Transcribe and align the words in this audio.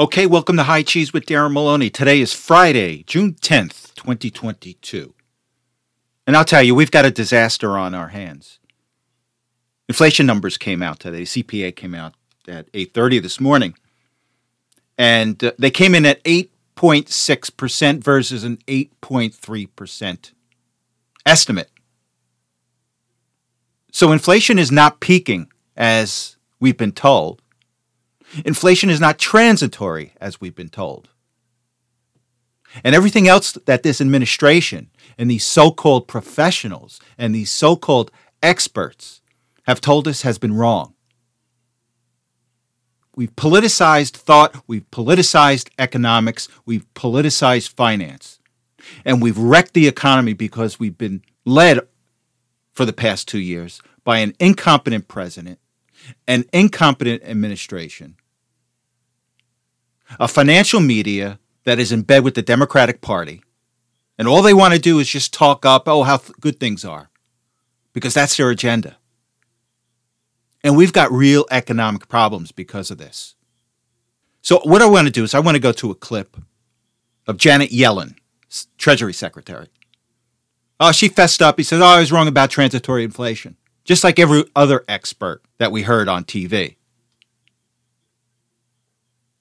Okay, 0.00 0.26
welcome 0.26 0.56
to 0.56 0.62
High 0.62 0.84
Cheese 0.84 1.12
with 1.12 1.26
Darren 1.26 1.52
Maloney. 1.52 1.90
Today 1.90 2.20
is 2.20 2.32
Friday, 2.32 3.02
June 3.08 3.34
10th, 3.34 3.96
2022. 3.96 5.12
And 6.24 6.36
I'll 6.36 6.44
tell 6.44 6.62
you, 6.62 6.72
we've 6.72 6.92
got 6.92 7.04
a 7.04 7.10
disaster 7.10 7.76
on 7.76 7.96
our 7.96 8.10
hands. 8.10 8.60
Inflation 9.88 10.24
numbers 10.24 10.56
came 10.56 10.84
out 10.84 11.00
today. 11.00 11.22
CPA 11.22 11.74
came 11.74 11.96
out 11.96 12.14
at 12.46 12.70
8:30 12.70 13.20
this 13.20 13.40
morning. 13.40 13.74
And 14.96 15.42
uh, 15.42 15.50
they 15.58 15.72
came 15.72 15.96
in 15.96 16.06
at 16.06 16.22
8.6% 16.22 18.04
versus 18.04 18.44
an 18.44 18.58
8.3% 18.68 20.32
estimate. 21.26 21.70
So 23.90 24.12
inflation 24.12 24.60
is 24.60 24.70
not 24.70 25.00
peaking 25.00 25.50
as 25.76 26.36
we've 26.60 26.78
been 26.78 26.92
told. 26.92 27.42
Inflation 28.44 28.90
is 28.90 29.00
not 29.00 29.18
transitory, 29.18 30.12
as 30.20 30.40
we've 30.40 30.54
been 30.54 30.68
told. 30.68 31.08
And 32.84 32.94
everything 32.94 33.26
else 33.26 33.52
that 33.52 33.82
this 33.82 34.00
administration 34.00 34.90
and 35.16 35.30
these 35.30 35.44
so 35.44 35.70
called 35.70 36.06
professionals 36.06 37.00
and 37.16 37.34
these 37.34 37.50
so 37.50 37.76
called 37.76 38.10
experts 38.42 39.20
have 39.66 39.80
told 39.80 40.06
us 40.06 40.22
has 40.22 40.38
been 40.38 40.54
wrong. 40.54 40.94
We've 43.16 43.34
politicized 43.34 44.16
thought, 44.16 44.62
we've 44.68 44.88
politicized 44.90 45.70
economics, 45.78 46.48
we've 46.64 46.86
politicized 46.94 47.70
finance, 47.70 48.38
and 49.04 49.20
we've 49.20 49.38
wrecked 49.38 49.74
the 49.74 49.88
economy 49.88 50.34
because 50.34 50.78
we've 50.78 50.96
been 50.96 51.22
led 51.44 51.80
for 52.72 52.84
the 52.84 52.92
past 52.92 53.26
two 53.26 53.40
years 53.40 53.82
by 54.04 54.18
an 54.18 54.34
incompetent 54.38 55.08
president, 55.08 55.58
an 56.26 56.44
incompetent 56.52 57.22
administration, 57.24 58.16
a 60.18 60.28
financial 60.28 60.80
media 60.80 61.38
that 61.64 61.78
is 61.78 61.92
in 61.92 62.02
bed 62.02 62.24
with 62.24 62.34
the 62.34 62.42
Democratic 62.42 63.00
Party, 63.00 63.42
and 64.18 64.26
all 64.26 64.42
they 64.42 64.54
want 64.54 64.74
to 64.74 64.80
do 64.80 64.98
is 64.98 65.08
just 65.08 65.32
talk 65.32 65.64
up, 65.64 65.86
oh, 65.86 66.02
how 66.02 66.16
th- 66.16 66.32
good 66.40 66.58
things 66.58 66.84
are, 66.84 67.10
because 67.92 68.14
that's 68.14 68.36
their 68.36 68.50
agenda. 68.50 68.96
And 70.64 70.76
we've 70.76 70.92
got 70.92 71.12
real 71.12 71.46
economic 71.50 72.08
problems 72.08 72.50
because 72.50 72.90
of 72.90 72.98
this. 72.98 73.36
So, 74.42 74.60
what 74.64 74.82
I 74.82 74.86
want 74.86 75.06
to 75.06 75.12
do 75.12 75.24
is, 75.24 75.34
I 75.34 75.40
want 75.40 75.56
to 75.56 75.60
go 75.60 75.72
to 75.72 75.90
a 75.90 75.94
clip 75.94 76.36
of 77.26 77.36
Janet 77.36 77.70
Yellen, 77.70 78.16
Treasury 78.78 79.12
Secretary. 79.12 79.68
Oh, 80.80 80.92
she 80.92 81.08
fessed 81.08 81.42
up. 81.42 81.58
He 81.58 81.64
said, 81.64 81.80
Oh, 81.80 81.86
I 81.86 82.00
was 82.00 82.12
wrong 82.12 82.28
about 82.28 82.50
transitory 82.50 83.04
inflation, 83.04 83.56
just 83.88 84.04
like 84.04 84.18
every 84.18 84.44
other 84.54 84.84
expert 84.86 85.40
that 85.56 85.72
we 85.72 85.80
heard 85.80 86.08
on 86.08 86.22
TV. 86.22 86.76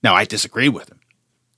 Now, 0.02 0.16
I 0.16 0.24
disagree 0.24 0.70
with 0.70 0.90
him. 0.90 1.02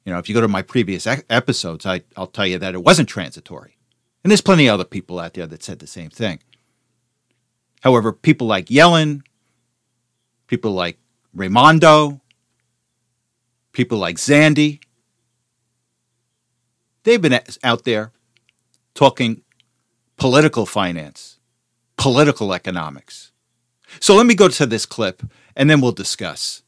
You 0.06 0.12
know, 0.12 0.18
if 0.18 0.28
you 0.28 0.34
go 0.34 0.42
to 0.42 0.48
my 0.48 0.64
previous 0.64 1.06
episodes, 1.06 1.86
I, 1.86 2.02
I'll 2.18 2.26
tell 2.26 2.48
you 2.48 2.58
that 2.58 2.74
it 2.74 2.84
wasn't 2.84 3.08
transitory. 3.08 3.78
And 4.24 4.32
there's 4.32 4.42
plenty 4.42 4.66
of 4.66 4.74
other 4.74 4.86
people 4.86 5.20
out 5.20 5.36
there 5.36 5.46
that 5.46 5.62
said 5.62 5.78
the 5.78 5.86
same 5.86 6.10
thing. 6.10 6.40
However, 7.82 8.12
people 8.12 8.48
like 8.48 8.66
Yellen, 8.66 9.22
people 10.48 10.72
like 10.72 10.98
Raimondo, 11.36 12.22
people 13.72 14.00
like 14.00 14.16
Zandi, 14.16 14.82
they've 17.04 17.22
been 17.22 17.40
out 17.64 17.84
there 17.84 18.12
talking 18.96 19.44
political 20.18 20.66
finance, 20.66 21.39
political 22.00 22.54
economics. 22.54 23.32
So 24.00 24.16
let 24.16 24.26
me 24.26 24.34
go 24.34 24.48
to 24.48 24.66
this 24.66 24.86
clip 24.86 25.22
and 25.56 25.70
then 25.70 25.82
we'll 25.82 25.92
discuss. 25.92 26.64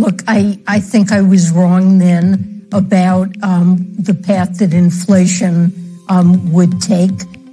Look, 0.00 0.22
I, 0.26 0.58
I 0.66 0.80
think 0.80 1.12
I 1.12 1.20
was 1.20 1.50
wrong 1.50 1.98
then 1.98 2.66
about 2.72 3.28
um, 3.42 3.94
the 3.98 4.14
path 4.14 4.58
that 4.58 4.72
inflation 4.72 5.72
um, 6.08 6.52
would 6.52 6.80
take. 6.80 7.10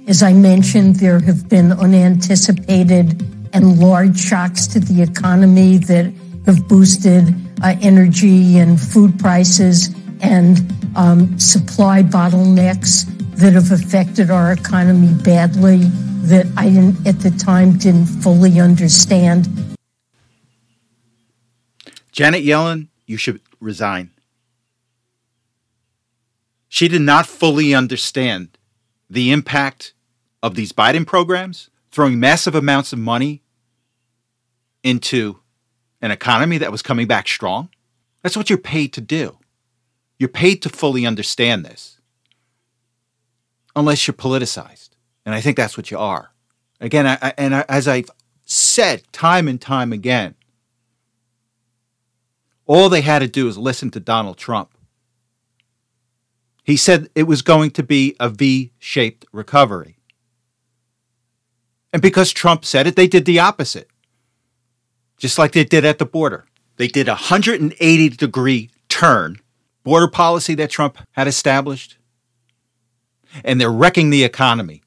As 0.08 0.22
I 0.22 0.32
mentioned, 0.32 0.96
there 0.96 1.20
have 1.20 1.48
been 1.48 1.72
unanticipated 1.72 3.22
and 3.52 3.78
large 3.78 4.18
shocks 4.18 4.66
to 4.68 4.80
the 4.80 5.02
economy 5.02 5.78
that 5.78 6.12
have 6.46 6.66
boosted 6.68 7.34
uh, 7.62 7.74
energy 7.82 8.58
and 8.58 8.80
food 8.80 9.18
prices 9.18 9.94
and 10.20 10.72
um, 10.96 11.38
supply 11.38 12.02
bottlenecks 12.02 13.04
that 13.36 13.52
have 13.52 13.70
affected 13.70 14.30
our 14.30 14.52
economy 14.52 15.12
badly 15.22 15.84
that 16.26 16.46
I 16.56 16.70
didn't, 16.70 17.06
at 17.06 17.20
the 17.20 17.30
time 17.30 17.76
didn't 17.78 18.06
fully 18.06 18.58
understand. 18.58 19.46
Janet 22.12 22.44
Yellen, 22.44 22.88
you 23.06 23.16
should 23.16 23.40
resign. 23.60 24.10
She 26.68 26.88
did 26.88 27.02
not 27.02 27.26
fully 27.26 27.74
understand 27.74 28.56
the 29.08 29.30
impact 29.30 29.92
of 30.42 30.54
these 30.54 30.72
Biden 30.72 31.06
programs, 31.06 31.70
throwing 31.90 32.18
massive 32.18 32.54
amounts 32.54 32.92
of 32.92 32.98
money 32.98 33.42
into 34.82 35.40
an 36.00 36.10
economy 36.10 36.58
that 36.58 36.72
was 36.72 36.82
coming 36.82 37.06
back 37.06 37.28
strong. 37.28 37.68
That's 38.22 38.36
what 38.36 38.48
you're 38.48 38.58
paid 38.58 38.92
to 38.94 39.00
do. 39.00 39.38
You're 40.18 40.28
paid 40.28 40.62
to 40.62 40.68
fully 40.68 41.04
understand 41.06 41.64
this, 41.64 41.95
unless 43.76 44.06
you're 44.06 44.14
politicized. 44.14 44.90
And 45.24 45.34
I 45.34 45.40
think 45.40 45.56
that's 45.56 45.76
what 45.76 45.90
you 45.90 45.98
are. 45.98 46.32
Again, 46.80 47.06
I, 47.06 47.34
and 47.38 47.54
I, 47.54 47.64
as 47.68 47.86
I've 47.86 48.10
said 48.46 49.02
time 49.12 49.46
and 49.46 49.60
time 49.60 49.92
again, 49.92 50.34
all 52.64 52.88
they 52.88 53.02
had 53.02 53.20
to 53.20 53.28
do 53.28 53.44
was 53.44 53.56
listen 53.56 53.90
to 53.92 54.00
Donald 54.00 54.38
Trump. 54.38 54.72
He 56.64 56.76
said 56.76 57.08
it 57.14 57.24
was 57.24 57.42
going 57.42 57.70
to 57.72 57.82
be 57.82 58.16
a 58.18 58.28
V 58.28 58.72
shaped 58.78 59.24
recovery. 59.32 59.98
And 61.92 62.02
because 62.02 62.32
Trump 62.32 62.64
said 62.64 62.86
it, 62.86 62.96
they 62.96 63.06
did 63.06 63.24
the 63.24 63.38
opposite, 63.38 63.88
just 65.16 65.38
like 65.38 65.52
they 65.52 65.64
did 65.64 65.84
at 65.84 65.98
the 65.98 66.04
border. 66.04 66.46
They 66.76 66.88
did 66.88 67.08
a 67.08 67.12
180 67.12 68.08
degree 68.10 68.70
turn, 68.88 69.38
border 69.84 70.08
policy 70.08 70.54
that 70.56 70.70
Trump 70.70 70.98
had 71.12 71.28
established, 71.28 71.96
and 73.44 73.60
they're 73.60 73.70
wrecking 73.70 74.10
the 74.10 74.24
economy 74.24 74.82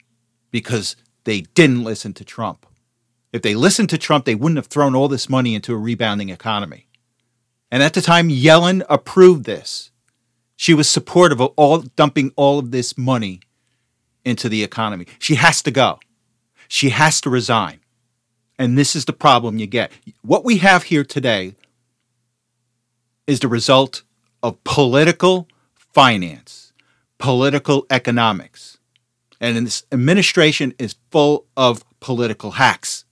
because 0.52 0.96
they 1.24 1.42
didn't 1.42 1.84
listen 1.84 2.14
to 2.14 2.26
Trump. 2.26 2.66
If 3.32 3.42
they 3.42 3.56
listened 3.56 3.90
to 3.90 3.98
Trump, 3.98 4.26
they 4.26 4.36
wouldn't 4.36 4.58
have 4.58 4.68
thrown 4.68 4.96
all 4.96 5.08
this 5.08 5.30
money 5.30 5.54
into 5.54 5.74
a 5.74 5.78
rebounding 5.78 6.30
economy. 6.30 6.88
And 7.72 7.84
at 7.84 7.94
the 7.94 8.02
time, 8.02 8.30
Yellen 8.30 8.84
approved 8.90 9.46
this. 9.46 9.92
She 10.56 10.74
was 10.74 10.90
supportive 10.90 11.40
of 11.40 11.54
all 11.56 11.80
dumping 11.80 12.34
all 12.36 12.60
of 12.60 12.72
this 12.72 12.98
money 12.98 13.42
into 14.26 14.50
the 14.50 14.64
economy. 14.64 15.06
She 15.20 15.36
has 15.36 15.62
to 15.62 15.72
go. 15.72 16.00
She 16.68 16.90
has 16.90 17.22
to 17.22 17.30
resign. 17.30 17.80
And 18.58 18.78
this 18.78 18.96
is 18.96 19.06
the 19.06 19.14
problem 19.14 19.58
you 19.58 19.68
get. 19.68 19.92
What 20.22 20.44
we 20.44 20.58
have 20.58 20.84
here 20.84 21.04
today 21.04 21.56
is 23.26 23.40
the 23.40 23.48
result 23.48 24.02
of 24.44 24.62
political 24.64 25.48
finance, 25.76 26.69
political 27.20 27.86
economics. 27.90 28.80
And 29.40 29.68
this 29.68 29.84
administration 29.92 30.74
is 30.80 30.96
full 31.12 31.46
of 31.56 31.84
political 32.00 32.52
hacks 32.52 33.06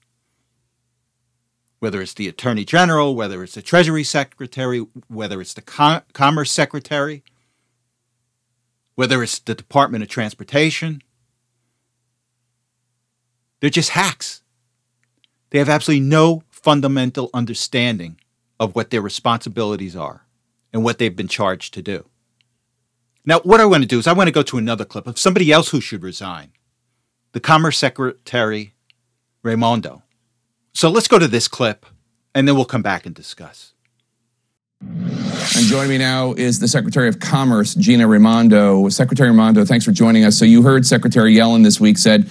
whether 1.80 2.00
it's 2.02 2.14
the 2.14 2.28
Attorney 2.28 2.64
General, 2.64 3.14
whether 3.14 3.42
it's 3.42 3.54
the 3.54 3.62
Treasury 3.62 4.04
Secretary, 4.04 4.84
whether 5.08 5.40
it's 5.40 5.54
the 5.54 5.62
Com- 5.62 6.02
Commerce 6.12 6.50
Secretary, 6.50 7.22
whether 8.94 9.22
it's 9.22 9.38
the 9.38 9.54
Department 9.54 10.02
of 10.02 10.08
Transportation. 10.08 11.02
They're 13.60 13.70
just 13.70 13.90
hacks. 13.90 14.42
They 15.50 15.58
have 15.58 15.68
absolutely 15.68 16.06
no 16.06 16.42
fundamental 16.50 17.30
understanding 17.32 18.18
of 18.60 18.74
what 18.74 18.90
their 18.90 19.00
responsibilities 19.00 19.94
are 19.94 20.26
and 20.72 20.82
what 20.82 20.98
they've 20.98 21.14
been 21.14 21.28
charged 21.28 21.74
to 21.74 21.82
do. 21.82 22.06
Now, 23.28 23.40
what 23.40 23.60
I 23.60 23.66
want 23.66 23.82
to 23.82 23.86
do 23.86 23.98
is 23.98 24.06
I 24.06 24.14
want 24.14 24.28
to 24.28 24.32
go 24.32 24.40
to 24.40 24.56
another 24.56 24.86
clip 24.86 25.06
of 25.06 25.18
somebody 25.18 25.52
else 25.52 25.68
who 25.68 25.82
should 25.82 26.02
resign 26.02 26.52
the 27.32 27.40
Commerce 27.40 27.76
Secretary, 27.76 28.72
Raimondo. 29.42 30.02
So 30.72 30.88
let's 30.88 31.08
go 31.08 31.18
to 31.18 31.28
this 31.28 31.46
clip 31.46 31.84
and 32.34 32.48
then 32.48 32.56
we'll 32.56 32.64
come 32.64 32.80
back 32.80 33.04
and 33.04 33.14
discuss. 33.14 33.74
And 34.80 35.66
joining 35.66 35.90
me 35.90 35.98
now 35.98 36.32
is 36.32 36.58
the 36.58 36.68
Secretary 36.68 37.06
of 37.06 37.20
Commerce, 37.20 37.74
Gina 37.74 38.08
Raimondo. 38.08 38.88
Secretary 38.88 39.28
Raimondo, 39.28 39.66
thanks 39.66 39.84
for 39.84 39.92
joining 39.92 40.24
us. 40.24 40.38
So 40.38 40.46
you 40.46 40.62
heard 40.62 40.86
Secretary 40.86 41.34
Yellen 41.34 41.64
this 41.64 41.78
week 41.78 41.98
said 41.98 42.30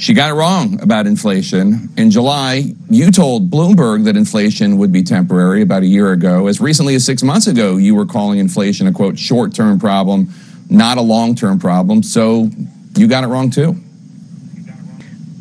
she 0.00 0.14
got 0.14 0.30
it 0.30 0.32
wrong 0.32 0.80
about 0.80 1.06
inflation. 1.06 1.90
In 1.98 2.10
July, 2.10 2.72
you 2.88 3.10
told 3.10 3.50
Bloomberg 3.50 4.04
that 4.04 4.16
inflation 4.16 4.78
would 4.78 4.90
be 4.90 5.02
temporary 5.02 5.60
about 5.60 5.82
a 5.82 5.86
year 5.86 6.12
ago. 6.12 6.46
As 6.46 6.58
recently 6.58 6.94
as 6.94 7.04
six 7.04 7.22
months 7.22 7.46
ago, 7.46 7.76
you 7.76 7.94
were 7.94 8.06
calling 8.06 8.38
inflation 8.38 8.86
a 8.86 8.92
quote 8.92 9.18
short 9.18 9.54
term 9.54 9.78
problem, 9.78 10.32
not 10.70 10.96
a 10.96 11.02
long 11.02 11.34
term 11.34 11.58
problem. 11.58 12.02
So 12.02 12.48
you 12.96 13.08
got 13.08 13.24
it 13.24 13.26
wrong 13.26 13.50
too. 13.50 13.76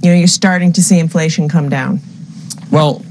You 0.03 0.09
know, 0.11 0.15
you're 0.17 0.27
starting 0.27 0.73
to 0.73 0.83
see 0.83 0.99
inflation 0.99 1.47
come 1.47 1.69
down. 1.69 2.01
Well, 2.69 3.01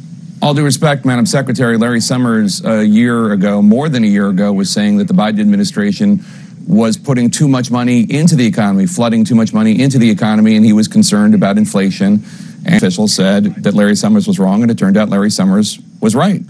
All 0.43 0.53
due 0.53 0.65
respect, 0.65 1.07
Madam 1.07 1.25
Secretary, 1.25 1.79
Larry 1.79 2.01
Summers 2.01 2.63
a 2.63 2.85
year 2.85 3.33
ago, 3.33 3.63
more 3.63 3.89
than 3.89 4.05
a 4.05 4.07
year 4.07 4.29
ago, 4.29 4.53
was 4.53 4.71
saying 4.71 4.99
that 4.99 5.09
the 5.09 5.15
Biden 5.15 5.41
administration 5.41 6.23
was 6.69 6.99
putting 6.99 7.31
too 7.31 7.49
much 7.49 7.71
money 7.71 8.03
into 8.03 8.37
the 8.37 8.47
economy, 8.47 8.87
flooding 8.87 9.25
too 9.25 9.35
much 9.35 9.55
money 9.55 9.81
into 9.81 9.99
the 9.99 10.11
economy, 10.11 10.55
and 10.55 10.65
he 10.65 10.75
was 10.75 10.87
concerned 10.87 11.35
about 11.35 11.57
inflation. 11.57 12.23
And 12.67 12.75
officials 12.75 13.15
said 13.15 13.45
that 13.65 13.73
Larry 13.73 13.97
Summers 13.97 14.29
was 14.29 14.39
wrong, 14.39 14.61
and 14.61 14.71
it 14.71 14.77
turned 14.77 14.99
out 14.99 15.09
Larry 15.09 15.31
Summers 15.31 15.81
was 16.01 16.15
right. 16.15 16.43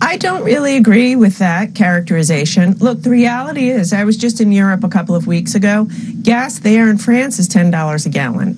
I 0.00 0.16
don't 0.18 0.44
really 0.44 0.76
agree 0.76 1.16
with 1.16 1.38
that 1.38 1.74
characterization. 1.74 2.74
Look, 2.78 3.02
the 3.02 3.10
reality 3.10 3.68
is, 3.68 3.92
I 3.92 4.04
was 4.04 4.16
just 4.16 4.40
in 4.40 4.52
Europe 4.52 4.84
a 4.84 4.88
couple 4.88 5.16
of 5.16 5.26
weeks 5.26 5.56
ago. 5.56 5.88
Gas 6.22 6.60
there 6.60 6.88
in 6.88 6.96
France 6.96 7.40
is 7.40 7.48
$10 7.48 8.06
a 8.06 8.08
gallon. 8.08 8.56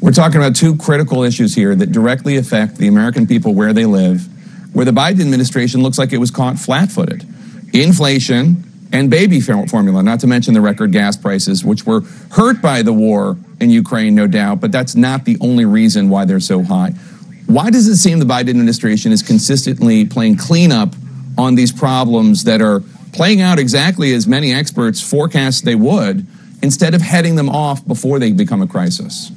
We're 0.00 0.12
talking 0.12 0.36
about 0.36 0.54
two 0.54 0.76
critical 0.76 1.24
issues 1.24 1.54
here 1.54 1.74
that 1.74 1.90
directly 1.90 2.36
affect 2.36 2.76
the 2.76 2.86
American 2.86 3.26
people 3.26 3.54
where 3.54 3.72
they 3.72 3.86
live, 3.86 4.28
where 4.74 4.84
the 4.84 4.92
Biden 4.92 5.20
administration 5.20 5.82
looks 5.82 5.98
like 5.98 6.12
it 6.12 6.18
was 6.18 6.30
caught 6.30 6.58
flat 6.58 6.92
footed. 6.92 7.26
Inflation 7.72 8.71
and 8.92 9.10
baby 9.10 9.40
formula, 9.40 10.02
not 10.02 10.20
to 10.20 10.26
mention 10.26 10.54
the 10.54 10.60
record 10.60 10.92
gas 10.92 11.16
prices, 11.16 11.64
which 11.64 11.86
were 11.86 12.02
hurt 12.30 12.60
by 12.60 12.82
the 12.82 12.92
war 12.92 13.38
in 13.58 13.70
Ukraine, 13.70 14.14
no 14.14 14.26
doubt, 14.26 14.60
but 14.60 14.70
that's 14.70 14.94
not 14.94 15.24
the 15.24 15.36
only 15.40 15.64
reason 15.64 16.10
why 16.10 16.24
they're 16.24 16.40
so 16.40 16.62
high. 16.62 16.90
Why 17.46 17.70
does 17.70 17.88
it 17.88 17.96
seem 17.96 18.18
the 18.18 18.24
Biden 18.24 18.50
administration 18.50 19.12
is 19.12 19.22
consistently 19.22 20.04
playing 20.04 20.36
cleanup 20.36 20.94
on 21.38 21.54
these 21.54 21.72
problems 21.72 22.44
that 22.44 22.60
are 22.60 22.80
playing 23.12 23.40
out 23.40 23.58
exactly 23.58 24.12
as 24.14 24.26
many 24.26 24.52
experts 24.52 25.00
forecast 25.00 25.64
they 25.64 25.74
would, 25.74 26.26
instead 26.62 26.94
of 26.94 27.00
heading 27.00 27.36
them 27.36 27.48
off 27.48 27.86
before 27.86 28.18
they 28.18 28.32
become 28.32 28.62
a 28.62 28.66
crisis? 28.66 29.30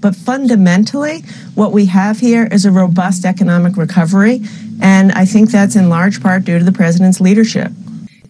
But 0.00 0.16
fundamentally, 0.16 1.22
what 1.54 1.72
we 1.72 1.86
have 1.86 2.18
here 2.20 2.48
is 2.50 2.64
a 2.64 2.70
robust 2.70 3.24
economic 3.24 3.76
recovery. 3.76 4.42
And 4.80 5.12
I 5.12 5.26
think 5.26 5.50
that's 5.50 5.76
in 5.76 5.90
large 5.90 6.22
part 6.22 6.44
due 6.44 6.58
to 6.58 6.64
the 6.64 6.72
president's 6.72 7.20
leadership. 7.20 7.70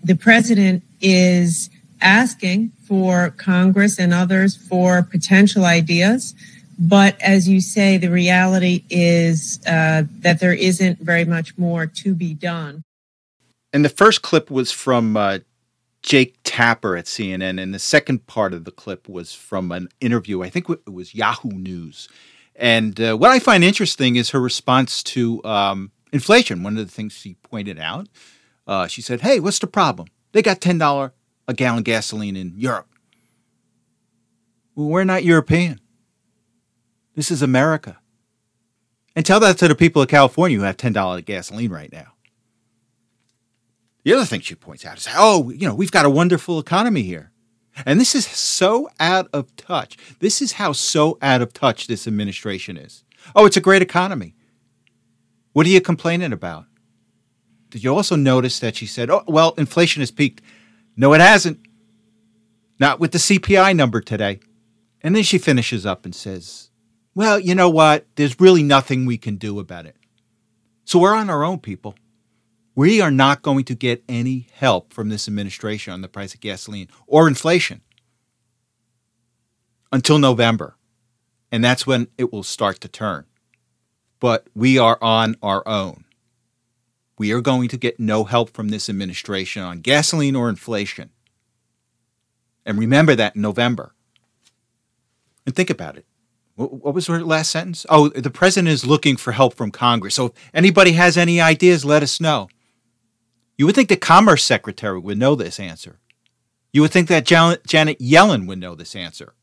The 0.03 0.17
president 0.17 0.83
is 1.01 1.71
asking 2.01 2.73
for 2.87 3.31
Congress 3.37 3.99
and 3.99 4.13
others 4.15 4.57
for 4.57 5.03
potential 5.03 5.65
ideas. 5.65 6.35
But 6.79 7.21
as 7.21 7.47
you 7.47 7.61
say, 7.61 7.99
the 7.99 8.11
reality 8.11 8.85
is 8.89 9.61
uh, 9.67 10.05
that 10.21 10.41
there 10.41 10.55
isn't 10.55 10.99
very 11.01 11.27
much 11.27 11.57
more 11.59 11.87
to 11.87 12.15
be 12.15 12.33
done. 12.33 12.83
And 13.73 13.85
the 13.85 13.91
first 13.91 14.23
clip 14.23 14.51
was 14.51 14.73
from 14.73 15.17
uh, 15.17 15.41
Jake 16.03 16.39
Tapper 16.43 16.97
at 16.97 17.05
CNN, 17.05 17.61
and 17.61 17.75
the 17.75 17.79
second 17.79 18.27
part 18.27 18.55
of 18.55 18.65
the 18.65 18.71
clip 18.71 19.09
was 19.09 19.35
from 19.35 19.71
an 19.73 19.89
interview. 20.01 20.43
I 20.43 20.49
think 20.49 20.69
it 20.71 20.91
was 20.91 21.15
Yahoo 21.15 21.51
News. 21.51 22.09
And 22.57 22.99
uh, 23.01 23.17
what 23.17 23.31
I 23.31 23.39
find 23.39 23.63
interesting 23.63 24.17
is 24.17 24.31
her 24.31 24.41
response 24.41 25.03
to 25.05 25.45
um, 25.45 25.93
inflation. 26.13 26.63
One 26.63 26.79
of 26.79 26.87
the 26.87 26.93
things 26.93 27.13
she 27.13 27.35
pointed 27.43 27.79
out, 27.79 28.09
uh, 28.71 28.87
she 28.87 29.03
said, 29.03 29.21
"Hey, 29.21 29.39
what's 29.39 29.59
the 29.59 29.67
problem? 29.67 30.09
They 30.33 30.41
got 30.41 30.63
ten 30.63 30.79
dollar 30.79 31.13
a 31.51 31.53
gallon 31.53 31.83
gasoline 31.83 32.37
in 32.37 32.55
Europe. 32.57 32.89
Well, 34.77 34.87
we're 34.87 35.05
not 35.05 35.25
European. 35.25 35.81
This 37.17 37.31
is 37.31 37.43
America. 37.43 37.99
And 39.17 39.27
tell 39.27 39.41
that 39.41 39.59
to 39.59 39.67
the 39.67 39.75
people 39.75 40.01
of 40.01 40.09
California 40.09 40.57
who 40.57 40.63
have 40.63 40.77
$10 40.77 41.25
gasoline 41.25 41.73
right 41.73 41.93
now. 41.93 42.13
The 44.05 44.15
other 44.15 44.25
thing 44.25 44.41
she 44.41 44.55
points 44.55 44.87
out 44.87 44.97
is, 44.97 45.09
oh, 45.15 45.51
you 45.51 45.67
know, 45.67 45.75
we've 45.75 45.91
got 45.91 46.07
a 46.07 46.11
wonderful 46.11 46.61
economy 46.61 47.03
here. 47.03 47.33
And 47.85 48.01
this 48.01 48.15
is 48.15 48.27
so 48.27 48.89
out 49.01 49.29
of 49.33 49.55
touch. 49.57 49.97
This 50.21 50.41
is 50.41 50.53
how 50.53 50.71
so 50.73 51.19
out 51.21 51.43
of 51.43 51.53
touch 51.53 51.89
this 51.89 52.07
administration 52.07 52.77
is. 52.77 53.03
Oh, 53.35 53.45
it's 53.45 53.57
a 53.57 53.61
great 53.61 53.83
economy. 53.83 54.37
What 55.53 55.67
are 55.67 55.71
you 55.71 55.81
complaining 55.81 56.33
about? 56.33 56.67
Did 57.71 57.85
you 57.85 57.95
also 57.95 58.17
notice 58.17 58.59
that 58.61 58.77
she 58.77 58.87
said, 58.87 59.11
oh, 59.11 59.23
well, 59.27 59.55
inflation 59.57 60.01
has 60.01 60.11
peaked? 60.11 60.43
No, 60.97 61.15
it 61.15 61.21
hasn't. 61.21 61.61
Not 62.79 63.01
with 63.01 63.13
the 63.13 63.19
CPI 63.19 63.75
number 63.77 64.01
today. 64.01 64.41
And 65.03 65.17
then 65.17 65.23
she 65.23 65.39
finishes 65.39 65.87
up 65.87 66.05
and 66.05 66.15
says, 66.15 66.71
well, 67.15 67.39
you 67.39 67.55
know 67.55 67.71
what? 67.71 68.07
There's 68.17 68.41
really 68.41 68.63
nothing 68.63 69.07
we 69.07 69.19
can 69.19 69.37
do 69.37 69.59
about 69.59 69.87
it. 69.87 69.97
So 70.85 70.99
we're 70.99 71.15
on 71.15 71.31
our 71.31 71.45
own, 71.45 71.61
people. 71.61 71.95
We 72.75 73.01
are 73.01 73.11
not 73.11 73.43
going 73.43 73.65
to 73.65 73.75
get 73.75 74.05
any 74.09 74.49
help 74.53 74.93
from 74.93 75.09
this 75.09 75.29
administration 75.29 75.93
on 75.93 76.01
the 76.01 76.09
price 76.09 76.35
of 76.35 76.41
gasoline 76.41 76.89
or 77.07 77.29
inflation 77.29 77.83
until 79.93 80.19
November. 80.19 80.77
And 81.53 81.65
that's 81.65 81.87
when 81.87 82.09
it 82.17 82.33
will 82.33 82.43
start 82.43 82.81
to 82.81 82.89
turn. 82.89 83.27
But 84.21 84.47
we 84.55 84.79
are 84.79 84.99
on 85.01 85.37
our 85.43 85.67
own. 85.67 86.05
We 87.21 87.33
are 87.33 87.43
going 87.43 87.69
to 87.69 87.77
get 87.77 88.01
no 88.01 88.25
help 88.25 88.49
from 88.49 88.71
this 88.71 88.89
administration 88.89 89.61
on 89.61 89.81
gasoline 89.81 90.35
or 90.35 90.49
inflation. 90.49 91.11
And 92.65 92.79
remember 92.79 93.15
that 93.15 93.37
in 93.37 93.43
November. 93.43 93.95
And 95.45 95.55
think 95.55 95.69
about 95.69 95.99
it. 95.99 96.07
What 96.55 96.95
was 96.95 97.09
her 97.09 97.23
last 97.23 97.51
sentence? 97.51 97.85
Oh, 97.91 98.09
the 98.09 98.31
president 98.31 98.71
is 98.71 98.87
looking 98.87 99.19
for 99.19 99.33
help 99.33 99.53
from 99.53 99.71
Congress. 99.71 100.15
So 100.15 100.27
if 100.27 100.33
anybody 100.55 100.93
has 100.93 101.19
any 101.19 101.43
ideas, 101.43 101.85
let 101.85 102.03
us 102.03 102.23
know. 102.23 102.49
You 103.59 103.67
would 103.67 103.75
think 103.75 103.91
the 103.91 103.99
Commerce 103.99 104.43
Secretary 104.43 104.99
would 104.99 105.19
know 105.19 105.35
this 105.35 105.61
answer. 105.61 105.99
You 106.73 106.81
would 106.81 106.91
think 106.91 107.09
that 107.09 107.27
Janet 107.27 107.99
Yellen 107.99 108.47
would 108.49 108.59
know 108.59 108.75
this 108.75 108.97
answer. 108.97 109.35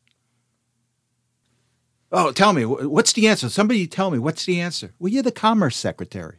Oh, 2.10 2.32
tell 2.32 2.52
me, 2.52 2.64
what's 2.64 3.12
the 3.12 3.28
answer? 3.28 3.48
Somebody 3.48 3.86
tell 3.86 4.10
me, 4.10 4.18
what's 4.18 4.46
the 4.46 4.60
answer? 4.60 4.94
Well, 4.98 5.12
you're 5.12 5.22
the 5.22 5.30
Commerce 5.30 5.76
Secretary. 5.76 6.38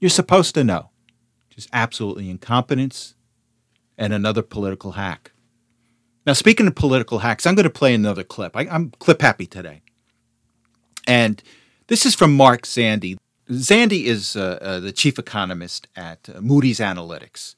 You're 0.00 0.10
supposed 0.10 0.54
to 0.54 0.64
know. 0.64 0.90
Just 1.50 1.68
absolutely 1.72 2.30
incompetence 2.30 3.14
and 3.96 4.12
another 4.12 4.42
political 4.42 4.92
hack. 4.92 5.32
Now, 6.26 6.34
speaking 6.34 6.66
of 6.66 6.74
political 6.74 7.20
hacks, 7.20 7.46
I'm 7.46 7.54
going 7.54 7.64
to 7.64 7.70
play 7.70 7.94
another 7.94 8.22
clip. 8.22 8.56
I, 8.56 8.64
am 8.64 8.92
clip 8.98 9.22
happy 9.22 9.46
today. 9.46 9.82
And 11.06 11.42
this 11.88 12.04
is 12.04 12.14
from 12.14 12.36
Mark 12.36 12.62
Zandi. 12.62 13.16
Zandi 13.50 14.04
is 14.04 14.36
uh, 14.36 14.58
uh, 14.60 14.80
the 14.80 14.92
chief 14.92 15.18
economist 15.18 15.88
at 15.96 16.28
uh, 16.28 16.40
Moody's 16.40 16.80
Analytics. 16.80 17.54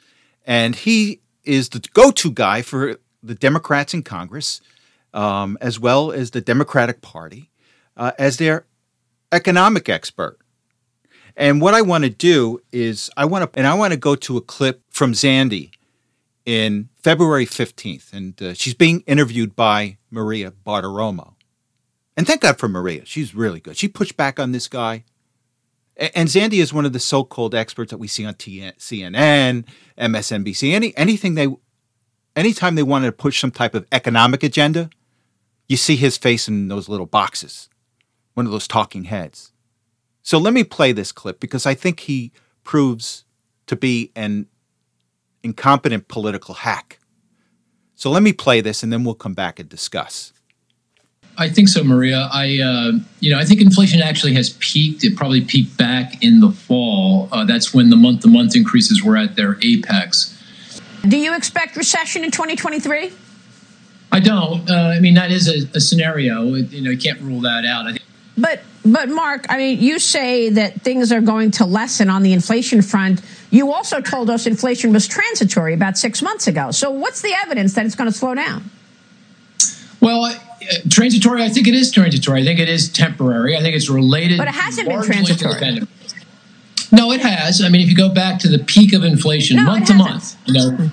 And 0.47 0.76
he 0.76 1.20
is 1.44 1.70
the 1.70 1.80
go 1.92 2.11
to 2.12 2.30
guy 2.30 2.62
for 2.62 2.97
the 3.23 3.35
Democrats 3.35 3.92
in 3.92 4.02
Congress, 4.02 4.61
um, 5.12 5.59
as 5.61 5.80
well 5.80 6.12
as 6.12 6.30
the 6.30 6.40
Democratic 6.40 7.02
Party, 7.02 7.50
uh, 7.97 8.12
as 8.18 8.37
their 8.37 8.66
economic 9.32 9.88
expert. 9.88 10.38
And 11.37 11.60
what 11.60 11.75
I 11.75 11.82
want 11.82 12.04
to 12.04 12.10
do 12.10 12.60
is 12.72 13.10
I 13.16 13.25
want 13.25 13.52
to 13.52 13.58
and 13.58 13.66
I 13.66 13.75
want 13.75 13.92
to 13.92 13.99
go 13.99 14.14
to 14.16 14.37
a 14.37 14.40
clip 14.40 14.82
from 14.90 15.12
Zandi 15.12 15.70
in 16.44 16.88
February 16.96 17.46
15th 17.46 18.12
and 18.12 18.42
uh, 18.42 18.54
she's 18.54 18.75
being 18.75 19.00
interviewed 19.06 19.54
by 19.54 19.99
Maria 20.10 20.50
Bartiromo. 20.50 21.34
And 22.16 22.26
thank 22.26 22.42
God 22.42 22.58
for 22.58 22.68
Maria. 22.68 23.04
She's 23.04 23.34
really 23.34 23.60
good. 23.60 23.76
She 23.76 23.88
pushed 23.88 24.16
back 24.16 24.38
on 24.38 24.52
this 24.52 24.68
guy. 24.68 25.04
And 25.96 26.28
Zandi 26.28 26.60
is 26.60 26.72
one 26.72 26.87
of 26.87 26.92
the 26.92 27.00
so-called 27.00 27.54
experts 27.54 27.90
that 27.90 27.99
we 27.99 28.08
see 28.08 28.25
on 28.25 28.34
CNN, 28.34 29.64
MSNBC, 29.99 30.72
any 30.72 30.96
anything 30.96 31.34
they 31.34 31.49
anytime 32.34 32.75
they 32.75 32.82
wanted 32.82 33.06
to 33.06 33.12
push 33.12 33.40
some 33.40 33.50
type 33.50 33.75
of 33.75 33.87
economic 33.92 34.42
agenda, 34.42 34.90
you 35.68 35.76
see 35.76 35.96
his 35.96 36.16
face 36.16 36.49
in 36.49 36.68
those 36.68 36.88
little 36.88 37.06
boxes, 37.06 37.68
one 38.34 38.46
of 38.46 38.52
those 38.52 38.66
talking 38.66 39.04
heads. 39.04 39.52
So 40.23 40.39
let 40.39 40.53
me 40.53 40.65
play 40.65 40.93
this 40.93 41.12
clip 41.12 41.41
because 41.41 41.67
I 41.67 41.75
think 41.75 42.00
he 42.00 42.33
proves 42.65 43.25
to 43.67 43.77
be 43.77 44.12
an 44.15 44.47
incompetent 45.43 46.09
political 46.09 46.55
hack. 46.55 46.99
So 47.95 48.11
let 48.11 48.23
me 48.23 48.33
play 48.33 48.61
this 48.61 48.83
and 48.83 48.93
then 48.93 49.05
we'll 49.05 49.15
come 49.15 49.35
back 49.35 49.59
and 49.59 49.69
discuss. 49.69 50.33
I 51.39 51.49
think 51.49 51.69
so, 51.69 51.83
Maria. 51.83 52.29
I, 52.33 52.59
uh, 52.61 52.93
you 53.21 53.31
know, 53.31 53.39
I 53.39 53.45
think 53.45 53.61
inflation 53.62 54.03
actually 54.03 54.35
has 54.35 54.50
peaked. 54.59 55.05
It 55.05 55.17
probably 55.17 55.41
peaked 55.41 55.77
back 55.79 56.23
in 56.23 56.41
the 56.41 56.50
fall. 56.50 57.29
Uh, 57.33 57.45
that's 57.45 57.73
when 57.73 57.89
the 57.89 57.97
month-to-month 57.97 58.55
increases 58.55 59.03
were 59.03 59.17
at 59.17 59.37
their 59.37 59.57
apex. 59.62 60.37
Do 61.09 61.17
you 61.17 61.35
expect 61.35 61.77
recession 61.77 62.25
in 62.25 62.31
2023? 62.31 63.11
I 64.12 64.21
don't. 64.21 64.69
Uh, 64.69 64.75
I 64.95 65.00
mean, 65.00 65.15
that 65.15 65.31
is 65.31 65.49
a, 65.49 65.77
a 65.77 65.81
scenario. 65.81 66.55
It, 66.55 66.73
you 66.73 66.83
know, 66.83 66.91
you 66.91 66.99
can't 66.99 67.21
rule 67.21 67.41
that 67.41 67.65
out. 67.65 67.87
I 67.87 67.93
think. 67.93 68.00
But, 68.40 68.62
but 68.85 69.09
Mark, 69.09 69.47
I 69.49 69.59
mean, 69.59 69.80
you 69.80 69.99
say 69.99 70.49
that 70.50 70.82
things 70.82 71.12
are 71.12 71.20
going 71.20 71.50
to 71.52 71.64
lessen 71.66 72.09
on 72.09 72.23
the 72.23 72.32
inflation 72.32 72.82
front. 72.82 73.20
You 73.50 73.73
also 73.73 74.00
told 74.00 74.30
us 74.30 74.47
inflation 74.47 74.92
was 74.92 75.06
transitory 75.06 75.75
about 75.75 75.99
six 75.99 76.23
months 76.23 76.47
ago. 76.47 76.70
So, 76.70 76.90
what's 76.90 77.20
the 77.20 77.35
evidence 77.44 77.75
that 77.75 77.85
it's 77.85 77.94
going 77.94 78.11
to 78.11 78.16
slow 78.16 78.35
down? 78.35 78.70
Well, 80.00 80.35
transitory. 80.88 81.42
I 81.42 81.49
think 81.49 81.68
it 81.68 81.75
is 81.75 81.90
transitory. 81.90 82.40
I 82.40 82.44
think 82.44 82.59
it 82.59 82.68
is 82.68 82.90
temporary. 82.90 83.56
I 83.56 83.61
think 83.61 83.76
it's 83.76 83.90
related. 83.90 84.38
But 84.38 84.49
it 84.49 84.54
hasn't 84.54 84.88
been 84.88 85.02
transitory. 85.02 85.80
No, 86.92 87.12
it 87.12 87.20
has. 87.20 87.62
I 87.62 87.68
mean, 87.68 87.82
if 87.82 87.88
you 87.88 87.97
go 87.97 88.09
back 88.09 88.40
to 88.40 88.49
the 88.49 88.59
peak 88.59 88.92
of 88.92 89.04
inflation, 89.04 89.56
no, 89.56 89.64
month 89.64 89.87
to 89.88 89.94
month, 89.94 90.37
you 90.47 90.54
know. 90.54 90.90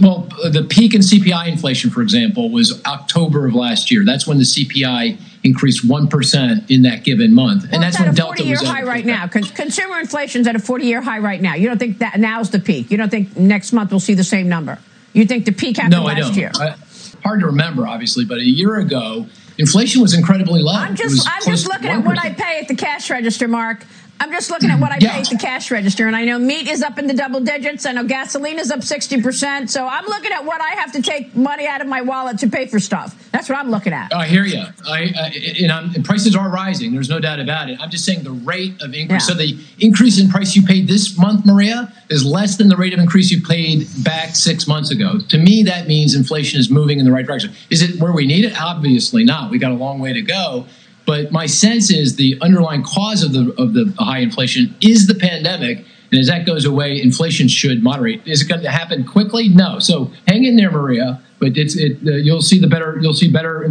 Well, 0.00 0.28
the 0.50 0.64
peak 0.68 0.94
in 0.94 1.00
CPI 1.00 1.48
inflation, 1.48 1.90
for 1.90 2.00
example, 2.00 2.48
was 2.50 2.80
October 2.86 3.46
of 3.46 3.54
last 3.54 3.90
year. 3.90 4.04
That's 4.04 4.26
when 4.26 4.38
the 4.38 4.44
CPI 4.44 5.18
increased 5.44 5.86
1% 5.86 6.70
in 6.70 6.82
that 6.82 7.04
given 7.04 7.34
month. 7.34 7.64
Well, 7.64 7.74
and 7.74 7.82
that's 7.82 7.96
it's 7.96 8.00
at 8.00 8.06
when 8.06 8.14
a 8.14 8.16
Delta 8.16 8.36
40 8.38 8.42
year 8.44 8.58
was 8.60 8.68
high 8.68 8.82
right 8.82 9.04
now. 9.04 9.28
Con- 9.28 9.42
consumer 9.44 10.00
inflation's 10.00 10.46
at 10.48 10.56
a 10.56 10.58
40 10.58 10.86
year 10.86 11.02
high 11.02 11.18
right 11.18 11.40
now. 11.40 11.54
You 11.54 11.68
don't 11.68 11.78
think 11.78 11.98
that 11.98 12.18
now's 12.18 12.50
the 12.50 12.58
peak? 12.58 12.90
You 12.90 12.96
don't 12.96 13.10
think 13.10 13.36
next 13.36 13.72
month 13.72 13.90
we'll 13.90 14.00
see 14.00 14.14
the 14.14 14.24
same 14.24 14.48
number? 14.48 14.78
You 15.12 15.26
think 15.26 15.44
the 15.44 15.52
peak 15.52 15.76
happened 15.76 15.92
No, 15.92 16.06
I 16.06 16.14
last 16.14 16.28
don't. 16.28 16.36
year? 16.36 16.50
I- 16.54 16.74
hard 17.22 17.40
to 17.40 17.46
remember, 17.46 17.86
obviously, 17.86 18.24
but 18.26 18.38
a 18.38 18.44
year 18.44 18.76
ago, 18.76 19.26
inflation 19.56 20.02
was 20.02 20.12
incredibly 20.14 20.60
low. 20.62 20.72
I'm 20.74 20.96
just 20.96 21.26
I'm 21.30 21.42
just 21.44 21.66
looking 21.68 21.88
at 21.88 22.04
what 22.04 22.18
I 22.18 22.30
pay 22.30 22.58
at 22.60 22.68
the 22.68 22.74
cash 22.74 23.08
register, 23.10 23.46
Mark. 23.48 23.84
I'm 24.20 24.30
just 24.30 24.50
looking 24.50 24.70
at 24.70 24.80
what 24.80 24.92
I 24.92 24.98
Yeah. 25.00 25.12
pay 25.12 25.20
at 25.20 25.28
the 25.28 25.36
cash 25.36 25.70
register, 25.70 26.06
and 26.06 26.16
I 26.16 26.24
know 26.24 26.38
meat 26.38 26.68
is 26.68 26.82
up 26.82 26.98
in 26.98 27.06
the 27.06 27.14
double 27.14 27.40
digits. 27.40 27.84
I 27.84 27.92
know 27.92 28.04
gasoline 28.04 28.58
is 28.58 28.70
up 28.70 28.82
sixty 28.82 29.20
percent. 29.20 29.70
So 29.70 29.86
I'm 29.86 30.06
looking 30.06 30.32
at 30.32 30.44
what 30.44 30.60
I 30.62 30.80
have 30.80 30.92
to 30.92 31.02
take 31.02 31.34
money 31.36 31.66
out 31.66 31.80
of 31.80 31.88
my 31.88 32.00
wallet 32.00 32.38
to 32.38 32.48
pay 32.48 32.66
for 32.66 32.78
stuff. 32.78 33.14
That's 33.32 33.48
what 33.48 33.58
I'm 33.58 33.70
looking 33.70 33.92
at. 33.92 34.14
I 34.14 34.26
hear 34.26 34.44
you. 34.44 34.62
I, 34.86 35.12
I 35.18 35.32
and, 35.60 35.96
and 35.96 36.04
prices 36.04 36.36
are 36.36 36.48
rising. 36.48 36.92
There's 36.92 37.10
no 37.10 37.18
doubt 37.20 37.40
about 37.40 37.68
it. 37.68 37.78
I'm 37.80 37.90
just 37.90 38.04
saying 38.04 38.22
the 38.22 38.30
rate 38.30 38.80
of 38.80 38.94
increase. 38.94 39.10
Yeah. 39.10 39.18
So 39.18 39.34
the 39.34 39.58
increase 39.80 40.18
in 40.20 40.28
price 40.28 40.54
you 40.54 40.62
paid 40.62 40.86
this 40.88 41.18
month, 41.18 41.44
Maria, 41.44 41.92
is 42.08 42.24
less 42.24 42.56
than 42.56 42.68
the 42.68 42.76
rate 42.76 42.94
of 42.94 43.00
increase 43.00 43.30
you 43.30 43.42
paid 43.42 43.86
back 44.04 44.36
six 44.36 44.66
months 44.66 44.90
ago. 44.90 45.18
To 45.28 45.38
me, 45.38 45.64
that 45.64 45.88
means 45.88 46.14
inflation 46.14 46.60
is 46.60 46.70
moving 46.70 46.98
in 46.98 47.04
the 47.04 47.12
right 47.12 47.26
direction. 47.26 47.52
Is 47.70 47.82
it 47.82 48.00
where 48.00 48.12
we 48.12 48.26
need 48.26 48.44
it? 48.44 48.60
Obviously 48.60 49.24
not. 49.24 49.50
We 49.50 49.58
got 49.58 49.72
a 49.72 49.76
long 49.76 49.98
way 49.98 50.12
to 50.12 50.22
go. 50.22 50.66
But 51.06 51.32
my 51.32 51.46
sense 51.46 51.90
is 51.90 52.16
the 52.16 52.38
underlying 52.40 52.82
cause 52.82 53.22
of 53.22 53.32
the 53.32 53.54
of 53.58 53.74
the 53.74 53.94
high 53.98 54.20
inflation 54.20 54.74
is 54.80 55.06
the 55.06 55.14
pandemic. 55.14 55.84
And 56.10 56.20
as 56.20 56.28
that 56.28 56.46
goes 56.46 56.64
away, 56.64 57.00
inflation 57.00 57.48
should 57.48 57.82
moderate. 57.82 58.26
Is 58.26 58.42
it 58.42 58.48
going 58.48 58.62
to 58.62 58.70
happen 58.70 59.04
quickly? 59.04 59.48
No. 59.48 59.78
So 59.78 60.12
hang 60.28 60.44
in 60.44 60.56
there, 60.56 60.70
Maria. 60.70 61.20
But 61.40 61.56
it's 61.56 61.76
it. 61.76 61.98
Uh, 62.06 62.12
you'll 62.12 62.42
see 62.42 62.58
the 62.58 62.68
better. 62.68 62.98
You'll 63.00 63.14
see 63.14 63.30
better 63.30 63.68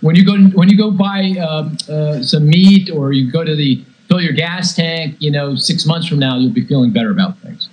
when 0.00 0.16
you 0.16 0.24
go 0.24 0.36
when 0.56 0.68
you 0.68 0.76
go 0.76 0.90
buy 0.90 1.34
um, 1.38 1.76
uh, 1.88 2.22
some 2.22 2.48
meat 2.48 2.90
or 2.90 3.12
you 3.12 3.30
go 3.30 3.44
to 3.44 3.56
the 3.56 3.82
fill 4.08 4.20
your 4.20 4.32
gas 4.32 4.74
tank. 4.74 5.16
You 5.20 5.30
know, 5.30 5.54
six 5.54 5.86
months 5.86 6.06
from 6.06 6.18
now, 6.18 6.36
you'll 6.36 6.52
be 6.52 6.66
feeling 6.66 6.92
better 6.92 7.10
about 7.10 7.38
things. 7.38 7.68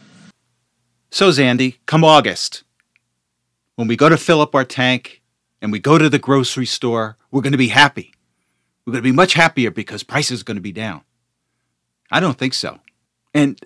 So, 1.09 1.29
Zandi, 1.29 1.75
come 1.85 2.05
August, 2.05 2.63
when 3.75 3.89
we 3.89 3.97
go 3.97 4.07
to 4.07 4.15
fill 4.15 4.39
up 4.39 4.55
our 4.55 4.63
tank 4.63 5.21
and 5.61 5.71
we 5.71 5.79
go 5.79 5.97
to 5.97 6.07
the 6.07 6.19
grocery 6.19 6.65
store, 6.65 7.17
we're 7.31 7.41
going 7.41 7.51
to 7.51 7.57
be 7.57 7.67
happy. 7.67 8.13
We're 8.85 8.93
going 8.93 9.03
to 9.03 9.09
be 9.09 9.15
much 9.15 9.33
happier 9.33 9.71
because 9.71 10.03
prices 10.03 10.41
are 10.41 10.45
going 10.45 10.55
to 10.55 10.61
be 10.61 10.71
down. 10.71 11.01
I 12.11 12.19
don't 12.19 12.37
think 12.37 12.53
so. 12.53 12.79
And 13.33 13.63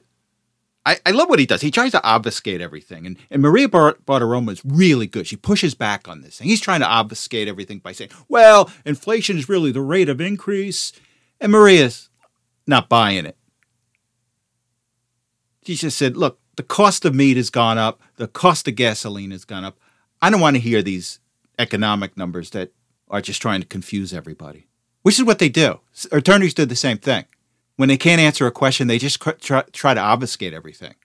I, 0.86 1.00
I 1.06 1.12
love 1.12 1.30
what 1.30 1.40
he 1.40 1.46
does. 1.46 1.62
He 1.62 1.72
tries 1.72 1.92
to 1.94 2.04
obfuscate 2.04 2.62
everything. 2.62 3.08
And, 3.08 3.18
and 3.32 3.42
Maria 3.42 3.68
Bar- 3.68 3.98
Bartiromo 4.06 4.52
is 4.52 4.64
really 4.64 5.08
good. 5.08 5.26
She 5.26 5.36
pushes 5.36 5.74
back 5.74 6.08
on 6.08 6.22
this 6.22 6.38
thing. 6.38 6.48
He's 6.48 6.62
trying 6.62 6.82
to 6.82 6.88
obfuscate 6.88 7.48
everything 7.48 7.80
by 7.80 7.92
saying, 7.94 8.12
well, 8.28 8.70
inflation 8.86 9.38
is 9.38 9.50
really 9.50 9.72
the 9.72 9.82
rate 9.82 10.10
of 10.10 10.22
increase. 10.22 10.92
And 11.42 11.52
Maria's 11.52 12.10
not 12.68 12.90
buying 12.90 13.26
it. 13.26 13.38
She 15.66 15.76
just 15.76 15.98
said, 15.98 16.16
look, 16.16 16.40
the 16.56 16.64
cost 16.64 17.06
of 17.06 17.16
meat 17.16 17.38
has 17.38 17.50
gone 17.50 17.78
up, 17.78 18.02
the 18.18 18.28
cost 18.28 18.68
of 18.68 18.76
gasoline 18.76 19.32
has 19.32 19.46
gone 19.46 19.66
up. 19.66 19.80
I 20.22 20.30
don't 20.30 20.40
want 20.40 20.56
to 20.56 20.62
hear 20.62 20.82
these 20.82 21.20
economic 21.60 22.16
numbers 22.16 22.52
that 22.52 22.72
are 23.10 23.22
just 23.22 23.42
trying 23.42 23.62
to 23.62 23.68
confuse 23.68 24.14
everybody, 24.14 24.68
which 25.06 25.20
is 25.20 25.24
what 25.24 25.38
they 25.38 25.50
do. 25.50 25.80
Attorneys 26.12 26.56
do 26.56 26.66
the 26.66 26.76
same 26.76 26.98
thing. 26.98 27.26
When 27.76 27.90
they 27.90 27.96
can't 27.96 28.20
answer 28.20 28.48
a 28.48 28.52
question, 28.52 28.88
they 28.88 28.98
just 28.98 29.22
try, 29.40 29.62
try 29.72 29.94
to 29.94 30.00
obfuscate 30.00 30.52
everything. 30.52 30.96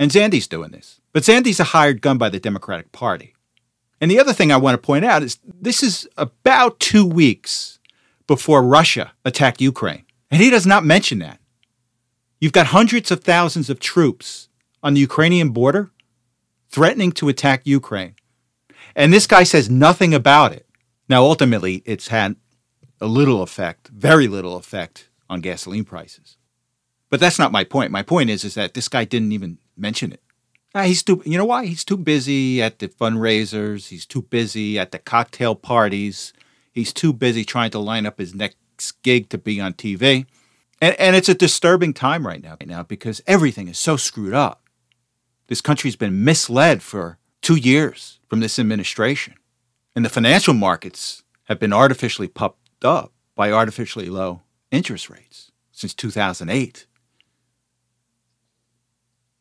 And 0.00 0.10
Zandi's 0.10 0.48
doing 0.48 0.72
this. 0.72 1.00
But 1.12 1.22
Zandi's 1.22 1.60
a 1.60 1.64
hired 1.64 2.00
gun 2.00 2.18
by 2.18 2.28
the 2.28 2.40
Democratic 2.40 2.90
Party. 2.90 3.36
And 4.00 4.10
the 4.10 4.18
other 4.18 4.32
thing 4.32 4.50
I 4.50 4.56
want 4.56 4.74
to 4.74 4.84
point 4.84 5.04
out 5.04 5.22
is 5.22 5.38
this 5.44 5.84
is 5.84 6.08
about 6.16 6.80
two 6.80 7.06
weeks 7.06 7.78
before 8.26 8.64
Russia 8.64 9.12
attacked 9.24 9.60
Ukraine. 9.60 10.04
And 10.28 10.42
he 10.42 10.50
does 10.50 10.66
not 10.66 10.84
mention 10.84 11.20
that. 11.20 11.38
You've 12.40 12.50
got 12.50 12.66
hundreds 12.66 13.12
of 13.12 13.22
thousands 13.22 13.70
of 13.70 13.78
troops 13.78 14.48
on 14.82 14.94
the 14.94 15.00
Ukrainian 15.00 15.50
border 15.50 15.92
threatening 16.68 17.12
to 17.12 17.28
attack 17.28 17.62
Ukraine. 17.64 18.16
And 18.96 19.12
this 19.12 19.28
guy 19.28 19.44
says 19.44 19.70
nothing 19.70 20.14
about 20.14 20.52
it. 20.52 20.66
Now, 21.08 21.22
ultimately, 21.22 21.84
it's 21.86 22.08
had 22.08 22.34
a 23.00 23.06
little 23.06 23.42
effect, 23.42 23.88
very 23.88 24.28
little 24.28 24.56
effect 24.56 25.08
on 25.28 25.40
gasoline 25.40 25.84
prices. 25.84 26.36
But 27.10 27.20
that's 27.20 27.38
not 27.38 27.52
my 27.52 27.64
point. 27.64 27.92
My 27.92 28.02
point 28.02 28.30
is, 28.30 28.44
is 28.44 28.54
that 28.54 28.74
this 28.74 28.88
guy 28.88 29.04
didn't 29.04 29.32
even 29.32 29.58
mention 29.76 30.12
it. 30.12 30.22
Ah, 30.74 30.82
he's 30.82 31.02
too, 31.02 31.22
you 31.24 31.38
know 31.38 31.44
why? 31.44 31.66
He's 31.66 31.84
too 31.84 31.96
busy 31.96 32.60
at 32.60 32.78
the 32.78 32.88
fundraisers. 32.88 33.88
He's 33.88 34.04
too 34.04 34.22
busy 34.22 34.78
at 34.78 34.92
the 34.92 34.98
cocktail 34.98 35.54
parties. 35.54 36.32
He's 36.72 36.92
too 36.92 37.12
busy 37.12 37.44
trying 37.44 37.70
to 37.70 37.78
line 37.78 38.04
up 38.04 38.18
his 38.18 38.34
next 38.34 39.02
gig 39.02 39.30
to 39.30 39.38
be 39.38 39.60
on 39.60 39.72
TV. 39.72 40.26
And, 40.80 40.94
and 40.98 41.16
it's 41.16 41.28
a 41.28 41.34
disturbing 41.34 41.94
time 41.94 42.26
right 42.26 42.42
now, 42.42 42.56
right 42.60 42.68
now 42.68 42.82
because 42.82 43.22
everything 43.26 43.68
is 43.68 43.78
so 43.78 43.96
screwed 43.96 44.34
up. 44.34 44.62
This 45.46 45.60
country's 45.60 45.96
been 45.96 46.24
misled 46.24 46.82
for 46.82 47.18
two 47.40 47.56
years 47.56 48.18
from 48.28 48.40
this 48.40 48.58
administration. 48.58 49.34
And 49.94 50.04
the 50.04 50.10
financial 50.10 50.52
markets 50.52 51.22
have 51.44 51.58
been 51.58 51.72
artificially 51.72 52.28
pumped 52.28 52.58
up 52.86 53.12
by 53.34 53.52
artificially 53.52 54.08
low 54.08 54.42
interest 54.70 55.10
rates 55.10 55.52
since 55.72 55.94
2008. 55.94 56.86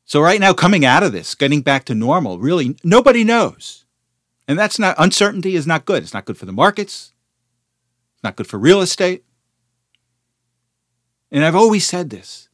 So, 0.07 0.21
right 0.21 0.39
now, 0.39 0.53
coming 0.53 0.85
out 0.85 1.01
of 1.01 1.13
this, 1.13 1.33
getting 1.33 1.61
back 1.61 1.85
to 1.85 1.95
normal, 1.95 2.37
really, 2.37 2.77
nobody 2.83 3.23
knows. 3.23 3.85
And 4.47 4.59
that's 4.59 4.77
not, 4.77 4.95
uncertainty 4.99 5.55
is 5.55 5.65
not 5.65 5.85
good. 5.85 6.03
It's 6.03 6.13
not 6.13 6.25
good 6.25 6.37
for 6.37 6.45
the 6.45 6.51
markets, 6.51 7.13
it's 8.13 8.23
not 8.23 8.35
good 8.35 8.47
for 8.47 8.59
real 8.59 8.81
estate. 8.81 9.23
And 11.31 11.43
I've 11.43 11.55
always 11.55 11.87
said 11.87 12.11
this 12.11 12.49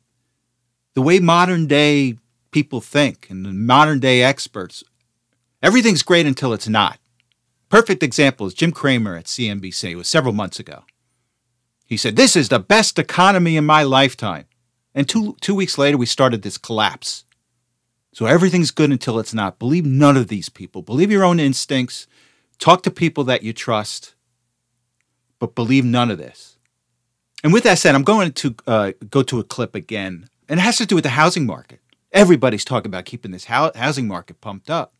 the 0.94 1.02
way 1.02 1.20
modern 1.20 1.68
day 1.68 2.18
people 2.52 2.82
think 2.82 3.28
and 3.30 3.46
the 3.46 3.54
modern 3.54 4.00
day 4.00 4.24
experts, 4.24 4.84
everything's 5.62 6.04
great 6.04 6.26
until 6.26 6.54
it's 6.54 6.70
not. 6.70 7.00
Perfect 7.72 8.04
example 8.04 8.46
is 8.48 8.54
Jim 8.54 8.74
Cramer 8.74 9.16
at 9.16 9.26
CNBC. 9.26 9.92
It 9.92 9.96
was 9.96 10.10
several 10.10 10.34
months 10.34 10.60
ago. 10.60 10.84
He 11.88 11.96
said, 11.96 12.18
This 12.18 12.36
is 12.36 12.50
the 12.50 12.60
best 12.60 13.00
economy 13.00 13.56
in 13.56 13.66
my 13.66 13.84
lifetime. 13.84 14.44
And 14.94 15.08
two, 15.08 15.38
two 15.40 15.56
weeks 15.56 15.78
later, 15.78 15.98
we 15.98 16.06
started 16.06 16.42
this 16.42 16.58
collapse. 16.58 17.24
So 18.12 18.26
everything's 18.26 18.72
good 18.72 18.92
until 18.92 19.20
it's 19.20 19.34
not. 19.34 19.58
Believe 19.58 19.86
none 19.86 20.18
of 20.18 20.28
these 20.28 20.50
people. 20.50 20.82
Believe 20.82 21.10
your 21.10 21.24
own 21.24 21.40
instincts. 21.40 22.08
Talk 22.60 22.84
to 22.84 22.92
people 22.92 23.24
that 23.24 23.42
you 23.42 23.54
trust, 23.54 24.16
but 25.40 25.56
believe 25.56 25.86
none 25.86 26.12
of 26.12 26.18
this. 26.18 26.58
And 27.42 27.54
with 27.54 27.64
that 27.64 27.80
said, 27.80 27.96
I'm 27.96 28.04
going 28.04 28.34
to 28.34 28.56
uh, 28.68 28.92
go 29.10 29.24
to 29.24 29.40
a 29.40 29.46
clip 29.46 29.76
again, 29.76 30.30
and 30.50 30.60
it 30.60 30.64
has 30.64 30.78
to 30.80 30.86
do 30.86 30.96
with 30.96 31.06
the 31.06 31.12
housing 31.12 31.46
market. 31.46 31.80
Everybody's 32.12 32.66
talking 32.66 32.90
about 32.90 33.06
keeping 33.06 33.32
this 33.32 33.46
housing 33.46 34.10
market 34.10 34.42
pumped 34.42 34.70
up. 34.70 34.94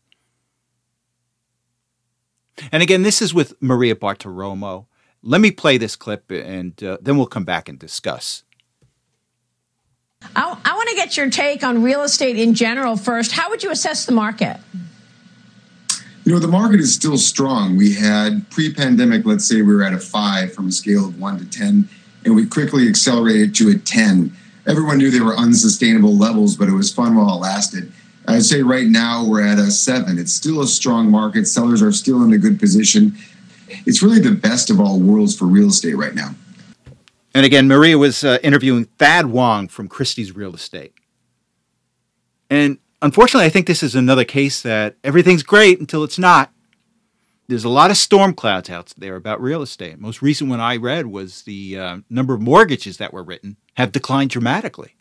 And 2.70 2.82
again, 2.82 3.02
this 3.02 3.22
is 3.22 3.32
with 3.32 3.54
Maria 3.60 3.94
Bartiromo. 3.94 4.86
Let 5.22 5.40
me 5.40 5.50
play 5.50 5.78
this 5.78 5.96
clip, 5.96 6.30
and 6.30 6.82
uh, 6.82 6.98
then 7.00 7.16
we'll 7.16 7.26
come 7.26 7.44
back 7.44 7.68
and 7.68 7.78
discuss. 7.78 8.42
I, 10.36 10.58
I 10.64 10.74
want 10.74 10.88
to 10.90 10.96
get 10.96 11.16
your 11.16 11.30
take 11.30 11.64
on 11.64 11.82
real 11.82 12.02
estate 12.02 12.38
in 12.38 12.54
general 12.54 12.96
first. 12.96 13.32
How 13.32 13.50
would 13.50 13.62
you 13.62 13.70
assess 13.70 14.06
the 14.06 14.12
market? 14.12 14.58
You 16.24 16.32
know, 16.32 16.38
the 16.38 16.48
market 16.48 16.78
is 16.78 16.94
still 16.94 17.18
strong. 17.18 17.76
We 17.76 17.94
had 17.94 18.48
pre 18.50 18.72
pandemic, 18.72 19.26
let's 19.26 19.44
say 19.44 19.56
we 19.56 19.74
were 19.74 19.82
at 19.82 19.92
a 19.92 19.98
five 19.98 20.52
from 20.52 20.68
a 20.68 20.72
scale 20.72 21.06
of 21.08 21.20
one 21.20 21.38
to 21.38 21.44
10, 21.44 21.88
and 22.24 22.34
we 22.34 22.46
quickly 22.46 22.88
accelerated 22.88 23.54
to 23.56 23.70
a 23.70 23.74
10. 23.74 24.32
Everyone 24.66 24.98
knew 24.98 25.10
they 25.10 25.20
were 25.20 25.34
unsustainable 25.34 26.16
levels, 26.16 26.56
but 26.56 26.68
it 26.68 26.72
was 26.72 26.92
fun 26.92 27.16
while 27.16 27.34
it 27.34 27.38
lasted. 27.38 27.92
I'd 28.28 28.42
say 28.42 28.62
right 28.62 28.86
now 28.86 29.24
we're 29.26 29.42
at 29.42 29.58
a 29.58 29.70
seven. 29.70 30.18
It's 30.18 30.32
still 30.32 30.62
a 30.62 30.66
strong 30.66 31.10
market. 31.10 31.46
Sellers 31.46 31.82
are 31.82 31.92
still 31.92 32.22
in 32.22 32.32
a 32.32 32.38
good 32.38 32.58
position. 32.58 33.16
It's 33.86 34.02
really 34.02 34.20
the 34.20 34.32
best 34.32 34.70
of 34.70 34.80
all 34.80 35.00
worlds 35.00 35.36
for 35.36 35.46
real 35.46 35.68
estate 35.68 35.94
right 35.94 36.14
now. 36.14 36.34
And 37.34 37.46
again, 37.46 37.66
Maria 37.66 37.96
was 37.96 38.24
uh, 38.24 38.38
interviewing 38.42 38.84
Thad 38.98 39.26
Wong 39.26 39.66
from 39.68 39.88
Christie's 39.88 40.36
Real 40.36 40.54
Estate. 40.54 40.92
And 42.50 42.78
unfortunately, 43.00 43.46
I 43.46 43.50
think 43.50 43.66
this 43.66 43.82
is 43.82 43.94
another 43.94 44.24
case 44.24 44.60
that 44.62 44.96
everything's 45.02 45.42
great 45.42 45.80
until 45.80 46.04
it's 46.04 46.18
not. 46.18 46.52
There's 47.48 47.64
a 47.64 47.70
lot 47.70 47.90
of 47.90 47.96
storm 47.96 48.34
clouds 48.34 48.70
out 48.70 48.92
there 48.96 49.16
about 49.16 49.42
real 49.42 49.62
estate. 49.62 49.98
Most 49.98 50.22
recent 50.22 50.48
one 50.48 50.60
I 50.60 50.76
read 50.76 51.06
was 51.06 51.42
the 51.42 51.78
uh, 51.78 51.98
number 52.08 52.34
of 52.34 52.40
mortgages 52.40 52.98
that 52.98 53.12
were 53.12 53.24
written 53.24 53.56
have 53.74 53.92
declined 53.92 54.30
dramatically. 54.30 54.94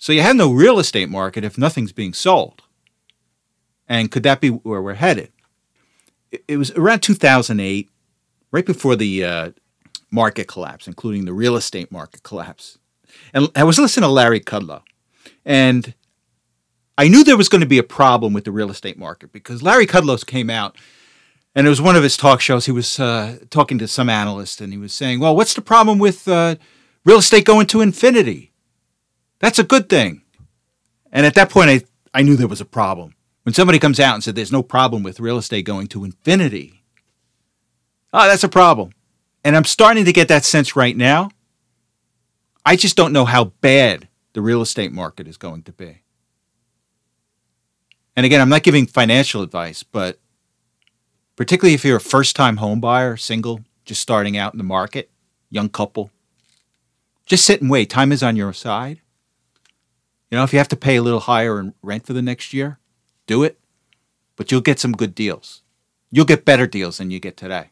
So 0.00 0.12
you 0.12 0.22
have 0.22 0.36
no 0.36 0.52
real 0.52 0.80
estate 0.80 1.10
market 1.10 1.44
if 1.44 1.58
nothing's 1.58 1.92
being 1.92 2.14
sold. 2.14 2.62
And 3.88 4.10
could 4.10 4.24
that 4.24 4.40
be 4.40 4.48
where 4.50 4.82
we're 4.82 4.94
headed? 4.94 5.30
It, 6.48 6.58
was 6.58 6.72
around 6.72 7.00
2008, 7.00 7.90
right 8.52 8.66
before 8.66 8.96
the 8.96 9.24
uh, 9.24 9.50
market 10.10 10.48
collapse, 10.48 10.88
including 10.88 11.26
the 11.26 11.34
real 11.34 11.56
estate 11.56 11.92
market 11.92 12.22
collapse. 12.24 12.78
And 13.34 13.48
I 13.56 13.64
was 13.64 13.78
listening 13.78 14.04
to 14.08 14.12
Larry 14.12 14.40
Kudlow, 14.40 14.82
and 15.44 15.94
I 16.98 17.08
knew 17.08 17.24
there 17.24 17.36
was 17.36 17.48
going 17.48 17.62
to 17.62 17.66
be 17.66 17.78
a 17.78 17.84
problem 17.84 18.32
with 18.32 18.44
the 18.44 18.52
real 18.52 18.70
estate 18.70 18.98
market 18.98 19.32
because 19.32 19.62
Larry 19.62 19.86
Kudlow 19.86 20.24
came 20.26 20.50
out 20.50 20.76
And 21.54 21.66
it 21.66 21.70
was 21.70 21.82
one 21.82 21.96
of 21.96 22.02
his 22.04 22.16
talk 22.16 22.40
shows. 22.40 22.66
He 22.66 22.72
was 22.72 23.00
uh, 23.00 23.38
talking 23.50 23.78
to 23.78 23.88
some 23.88 24.08
analyst, 24.08 24.60
and 24.60 24.72
he 24.72 24.78
was 24.78 24.92
saying, 24.92 25.20
"Well, 25.20 25.36
what's 25.36 25.54
the 25.54 25.62
problem 25.62 25.98
with 25.98 26.28
uh, 26.28 26.56
real 27.04 27.18
estate 27.18 27.44
going 27.44 27.66
to 27.68 27.80
infinity? 27.80 28.49
That's 29.40 29.58
a 29.58 29.64
good 29.64 29.88
thing." 29.88 30.22
And 31.12 31.26
at 31.26 31.34
that 31.34 31.50
point, 31.50 31.70
I 31.70 31.82
I 32.14 32.22
knew 32.22 32.36
there 32.36 32.48
was 32.48 32.60
a 32.60 32.64
problem. 32.66 33.14
When 33.42 33.54
somebody 33.54 33.78
comes 33.78 33.98
out 33.98 34.14
and 34.14 34.22
said, 34.22 34.34
"There's 34.36 34.52
no 34.52 34.62
problem 34.62 35.02
with 35.02 35.20
real 35.20 35.38
estate 35.38 35.64
going 35.64 35.88
to 35.88 36.04
infinity," 36.04 36.82
oh, 38.12 38.28
that's 38.28 38.44
a 38.44 38.48
problem. 38.48 38.92
And 39.42 39.56
I'm 39.56 39.64
starting 39.64 40.04
to 40.04 40.12
get 40.12 40.28
that 40.28 40.44
sense 40.44 40.76
right 40.76 40.96
now. 40.96 41.30
I 42.64 42.76
just 42.76 42.96
don't 42.96 43.12
know 43.12 43.24
how 43.24 43.44
bad 43.60 44.08
the 44.34 44.42
real 44.42 44.62
estate 44.62 44.92
market 44.92 45.26
is 45.26 45.36
going 45.36 45.62
to 45.64 45.72
be. 45.72 46.02
And 48.14 48.26
again, 48.26 48.40
I'm 48.40 48.48
not 48.50 48.62
giving 48.62 48.86
financial 48.86 49.42
advice, 49.42 49.82
but 49.82 50.18
particularly 51.36 51.74
if 51.74 51.84
you're 51.84 51.96
a 51.96 52.00
first 52.00 52.36
time 52.36 52.58
home 52.58 52.80
buyer, 52.80 53.16
single, 53.16 53.60
just 53.84 54.02
starting 54.02 54.36
out 54.36 54.52
in 54.52 54.58
the 54.58 54.64
market, 54.64 55.10
young 55.48 55.68
couple, 55.68 56.10
just 57.24 57.44
sit 57.44 57.62
and 57.62 57.70
wait. 57.70 57.88
Time 57.88 58.12
is 58.12 58.22
on 58.22 58.36
your 58.36 58.52
side. 58.52 59.00
You 60.30 60.38
know, 60.38 60.44
if 60.44 60.52
you 60.52 60.58
have 60.58 60.68
to 60.68 60.76
pay 60.76 60.96
a 60.96 61.02
little 61.02 61.20
higher 61.20 61.58
in 61.58 61.74
rent 61.82 62.06
for 62.06 62.12
the 62.12 62.22
next 62.22 62.52
year, 62.52 62.78
do 63.26 63.42
it, 63.42 63.58
but 64.36 64.50
you'll 64.50 64.60
get 64.60 64.78
some 64.78 64.92
good 64.92 65.14
deals. 65.14 65.62
You'll 66.10 66.24
get 66.24 66.44
better 66.44 66.66
deals 66.66 66.98
than 66.98 67.10
you 67.10 67.20
get 67.20 67.36
today. 67.36 67.70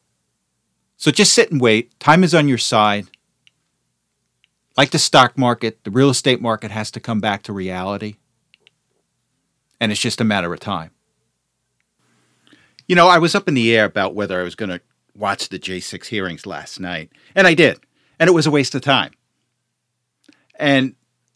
So 0.96 1.10
just 1.10 1.32
sit 1.32 1.52
and 1.52 1.60
wait. 1.60 1.98
Time 2.00 2.24
is 2.24 2.34
on 2.34 2.48
your 2.48 2.58
side. 2.58 3.06
Like 4.76 4.90
the 4.90 4.98
stock 4.98 5.38
market, 5.38 5.84
the 5.84 5.90
real 5.90 6.10
estate 6.10 6.40
market 6.40 6.70
has 6.70 6.90
to 6.92 7.00
come 7.00 7.20
back 7.20 7.42
to 7.44 7.52
reality. 7.52 8.16
And 9.80 9.92
it's 9.92 10.00
just 10.00 10.20
a 10.20 10.24
matter 10.24 10.52
of 10.52 10.60
time. 10.60 10.90
You 12.88 12.96
know, 12.96 13.06
I 13.08 13.18
was 13.18 13.34
up 13.34 13.46
in 13.46 13.54
the 13.54 13.76
air 13.76 13.84
about 13.84 14.14
whether 14.14 14.40
I 14.40 14.44
was 14.44 14.54
going 14.54 14.70
to 14.70 14.80
watch 15.14 15.48
the 15.48 15.58
J6 15.58 16.06
hearings 16.06 16.46
last 16.46 16.80
night, 16.80 17.10
and 17.34 17.46
I 17.46 17.54
did. 17.54 17.80
And 18.18 18.28
it 18.28 18.32
was 18.32 18.46
a 18.46 18.50
waste 18.50 18.74
of 18.74 18.80
time. 18.80 19.12
And 20.58 20.94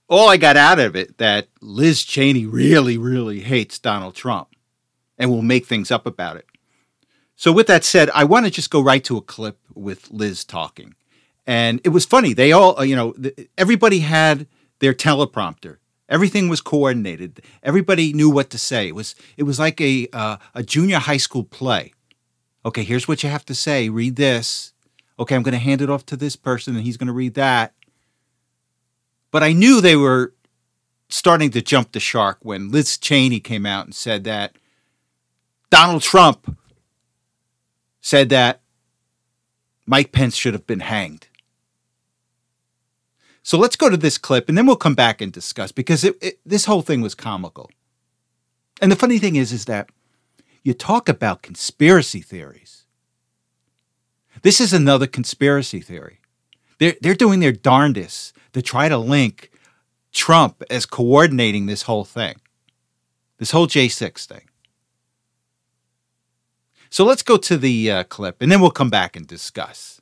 all 0.08 0.28
I 0.28 0.36
got 0.36 0.56
out 0.56 0.78
of 0.78 0.96
it 0.96 1.18
that 1.18 1.48
Liz 1.60 2.04
Cheney 2.04 2.46
really, 2.46 2.98
really 2.98 3.40
hates 3.40 3.78
Donald 3.78 4.14
Trump 4.14 4.48
and 5.18 5.30
will 5.30 5.42
make 5.42 5.66
things 5.66 5.90
up 5.90 6.06
about 6.06 6.36
it. 6.36 6.46
So, 7.36 7.50
with 7.52 7.66
that 7.66 7.84
said, 7.84 8.10
I 8.10 8.24
want 8.24 8.46
to 8.46 8.52
just 8.52 8.70
go 8.70 8.80
right 8.80 9.02
to 9.04 9.16
a 9.16 9.22
clip 9.22 9.58
with 9.74 10.10
Liz 10.10 10.44
talking. 10.44 10.94
And 11.46 11.80
it 11.82 11.88
was 11.88 12.04
funny. 12.04 12.34
They 12.34 12.52
all, 12.52 12.78
uh, 12.78 12.84
you 12.84 12.94
know, 12.94 13.14
everybody 13.58 14.00
had 14.00 14.46
their 14.78 14.92
teleprompter. 14.92 15.78
Everything 16.08 16.48
was 16.48 16.60
coordinated. 16.60 17.40
Everybody 17.62 18.12
knew 18.12 18.28
what 18.28 18.50
to 18.50 18.58
say. 18.58 18.88
It 18.88 18.94
was 18.94 19.14
it 19.36 19.44
was 19.44 19.58
like 19.58 19.80
a 19.80 20.08
uh, 20.12 20.36
a 20.54 20.62
junior 20.62 20.98
high 20.98 21.16
school 21.16 21.42
play. 21.42 21.92
Okay, 22.64 22.84
here's 22.84 23.08
what 23.08 23.22
you 23.22 23.30
have 23.30 23.44
to 23.46 23.54
say. 23.54 23.88
Read 23.88 24.16
this. 24.16 24.72
Okay, 25.18 25.34
I'm 25.34 25.42
going 25.42 25.52
to 25.52 25.58
hand 25.58 25.82
it 25.82 25.90
off 25.90 26.06
to 26.06 26.16
this 26.16 26.36
person, 26.36 26.76
and 26.76 26.84
he's 26.84 26.96
going 26.96 27.06
to 27.06 27.12
read 27.12 27.34
that. 27.34 27.74
But 29.32 29.42
I 29.42 29.52
knew 29.52 29.80
they 29.80 29.96
were 29.96 30.34
starting 31.08 31.50
to 31.50 31.60
jump 31.60 31.90
the 31.90 32.00
shark 32.00 32.38
when 32.42 32.70
Liz 32.70 32.96
Cheney 32.96 33.40
came 33.40 33.66
out 33.66 33.86
and 33.86 33.94
said 33.94 34.22
that 34.24 34.56
Donald 35.70 36.02
Trump 36.02 36.56
said 38.00 38.28
that 38.28 38.60
Mike 39.86 40.12
Pence 40.12 40.36
should 40.36 40.52
have 40.54 40.66
been 40.66 40.80
hanged. 40.80 41.26
So 43.42 43.58
let's 43.58 43.74
go 43.74 43.88
to 43.88 43.96
this 43.96 44.18
clip 44.18 44.48
and 44.48 44.56
then 44.56 44.66
we'll 44.66 44.76
come 44.76 44.94
back 44.94 45.20
and 45.20 45.32
discuss 45.32 45.72
because 45.72 46.04
it, 46.04 46.16
it, 46.22 46.38
this 46.46 46.66
whole 46.66 46.82
thing 46.82 47.00
was 47.00 47.14
comical. 47.14 47.70
And 48.80 48.92
the 48.92 48.96
funny 48.96 49.18
thing 49.18 49.36
is, 49.36 49.52
is 49.52 49.64
that 49.64 49.90
you 50.62 50.74
talk 50.74 51.08
about 51.08 51.42
conspiracy 51.42 52.20
theories. 52.20 52.84
This 54.42 54.60
is 54.60 54.72
another 54.72 55.06
conspiracy 55.06 55.80
theory. 55.80 56.20
They're, 56.78 56.96
they're 57.00 57.14
doing 57.14 57.40
their 57.40 57.52
darndest 57.52 58.34
to 58.52 58.62
try 58.62 58.88
to 58.88 58.98
link 58.98 59.50
Trump 60.12 60.62
as 60.70 60.86
coordinating 60.86 61.66
this 61.66 61.82
whole 61.82 62.04
thing, 62.04 62.36
this 63.38 63.50
whole 63.50 63.66
J6 63.66 64.26
thing. 64.26 64.48
So 66.90 67.04
let's 67.04 67.22
go 67.22 67.38
to 67.38 67.56
the 67.56 67.90
uh, 67.90 68.04
clip 68.04 68.42
and 68.42 68.52
then 68.52 68.60
we'll 68.60 68.70
come 68.70 68.90
back 68.90 69.16
and 69.16 69.26
discuss. 69.26 70.00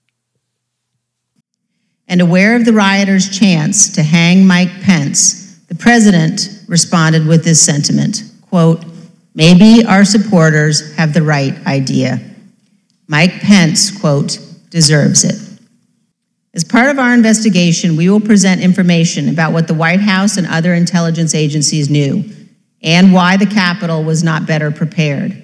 And 2.08 2.20
aware 2.20 2.56
of 2.56 2.64
the 2.64 2.72
rioters' 2.72 3.38
chance 3.38 3.94
to 3.94 4.02
hang 4.02 4.44
Mike 4.44 4.80
Pence, 4.82 5.58
the 5.68 5.76
president 5.76 6.48
responded 6.66 7.26
with 7.26 7.44
this 7.44 7.64
sentiment 7.64 8.24
quote, 8.42 8.84
Maybe 9.32 9.84
our 9.84 10.04
supporters 10.04 10.96
have 10.96 11.14
the 11.14 11.22
right 11.22 11.54
idea. 11.64 12.20
Mike 13.06 13.40
Pence, 13.40 13.96
quote, 13.96 14.38
deserves 14.70 15.22
it. 15.22 15.49
As 16.52 16.64
part 16.64 16.90
of 16.90 16.98
our 16.98 17.14
investigation, 17.14 17.96
we 17.96 18.10
will 18.10 18.20
present 18.20 18.60
information 18.60 19.28
about 19.28 19.52
what 19.52 19.68
the 19.68 19.74
White 19.74 20.00
House 20.00 20.36
and 20.36 20.46
other 20.48 20.74
intelligence 20.74 21.32
agencies 21.32 21.88
knew 21.88 22.24
and 22.82 23.12
why 23.12 23.36
the 23.36 23.46
Capitol 23.46 24.02
was 24.02 24.24
not 24.24 24.46
better 24.46 24.72
prepared. 24.72 25.40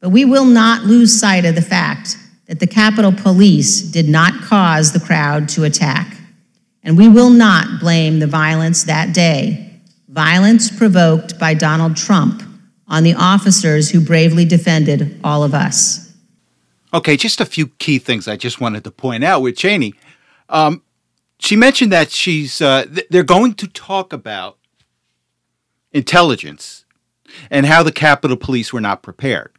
But 0.00 0.10
we 0.10 0.24
will 0.24 0.44
not 0.44 0.84
lose 0.84 1.18
sight 1.18 1.44
of 1.44 1.56
the 1.56 1.62
fact 1.62 2.16
that 2.46 2.60
the 2.60 2.68
Capitol 2.68 3.12
Police 3.12 3.82
did 3.82 4.08
not 4.08 4.32
cause 4.42 4.92
the 4.92 5.00
crowd 5.00 5.48
to 5.50 5.64
attack. 5.64 6.16
And 6.84 6.96
we 6.96 7.08
will 7.08 7.30
not 7.30 7.80
blame 7.80 8.20
the 8.20 8.28
violence 8.28 8.84
that 8.84 9.12
day, 9.12 9.80
violence 10.08 10.70
provoked 10.70 11.38
by 11.38 11.54
Donald 11.54 11.96
Trump, 11.96 12.42
on 12.86 13.02
the 13.02 13.14
officers 13.14 13.90
who 13.90 14.00
bravely 14.00 14.44
defended 14.44 15.20
all 15.24 15.42
of 15.42 15.52
us. 15.52 16.14
Okay, 16.94 17.16
just 17.16 17.40
a 17.40 17.44
few 17.44 17.66
key 17.66 17.98
things 17.98 18.28
I 18.28 18.36
just 18.36 18.60
wanted 18.60 18.84
to 18.84 18.90
point 18.90 19.24
out 19.24 19.42
with 19.42 19.56
Cheney. 19.56 19.94
Um, 20.48 20.82
she 21.38 21.56
mentioned 21.56 21.92
that 21.92 22.10
she's 22.10 22.60
uh, 22.60 22.84
th- 22.84 23.06
they're 23.10 23.22
going 23.22 23.54
to 23.54 23.68
talk 23.68 24.12
about 24.12 24.58
intelligence 25.92 26.84
and 27.50 27.66
how 27.66 27.82
the 27.82 27.92
Capitol 27.92 28.36
Police 28.36 28.72
were 28.72 28.80
not 28.80 29.02
prepared. 29.02 29.52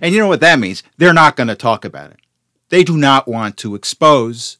And 0.00 0.12
you 0.12 0.20
know 0.20 0.28
what 0.28 0.40
that 0.40 0.58
means? 0.58 0.82
They're 0.96 1.12
not 1.12 1.36
going 1.36 1.48
to 1.48 1.54
talk 1.54 1.84
about 1.84 2.10
it. 2.10 2.18
They 2.70 2.82
do 2.82 2.96
not 2.96 3.28
want 3.28 3.56
to 3.58 3.74
expose 3.74 4.58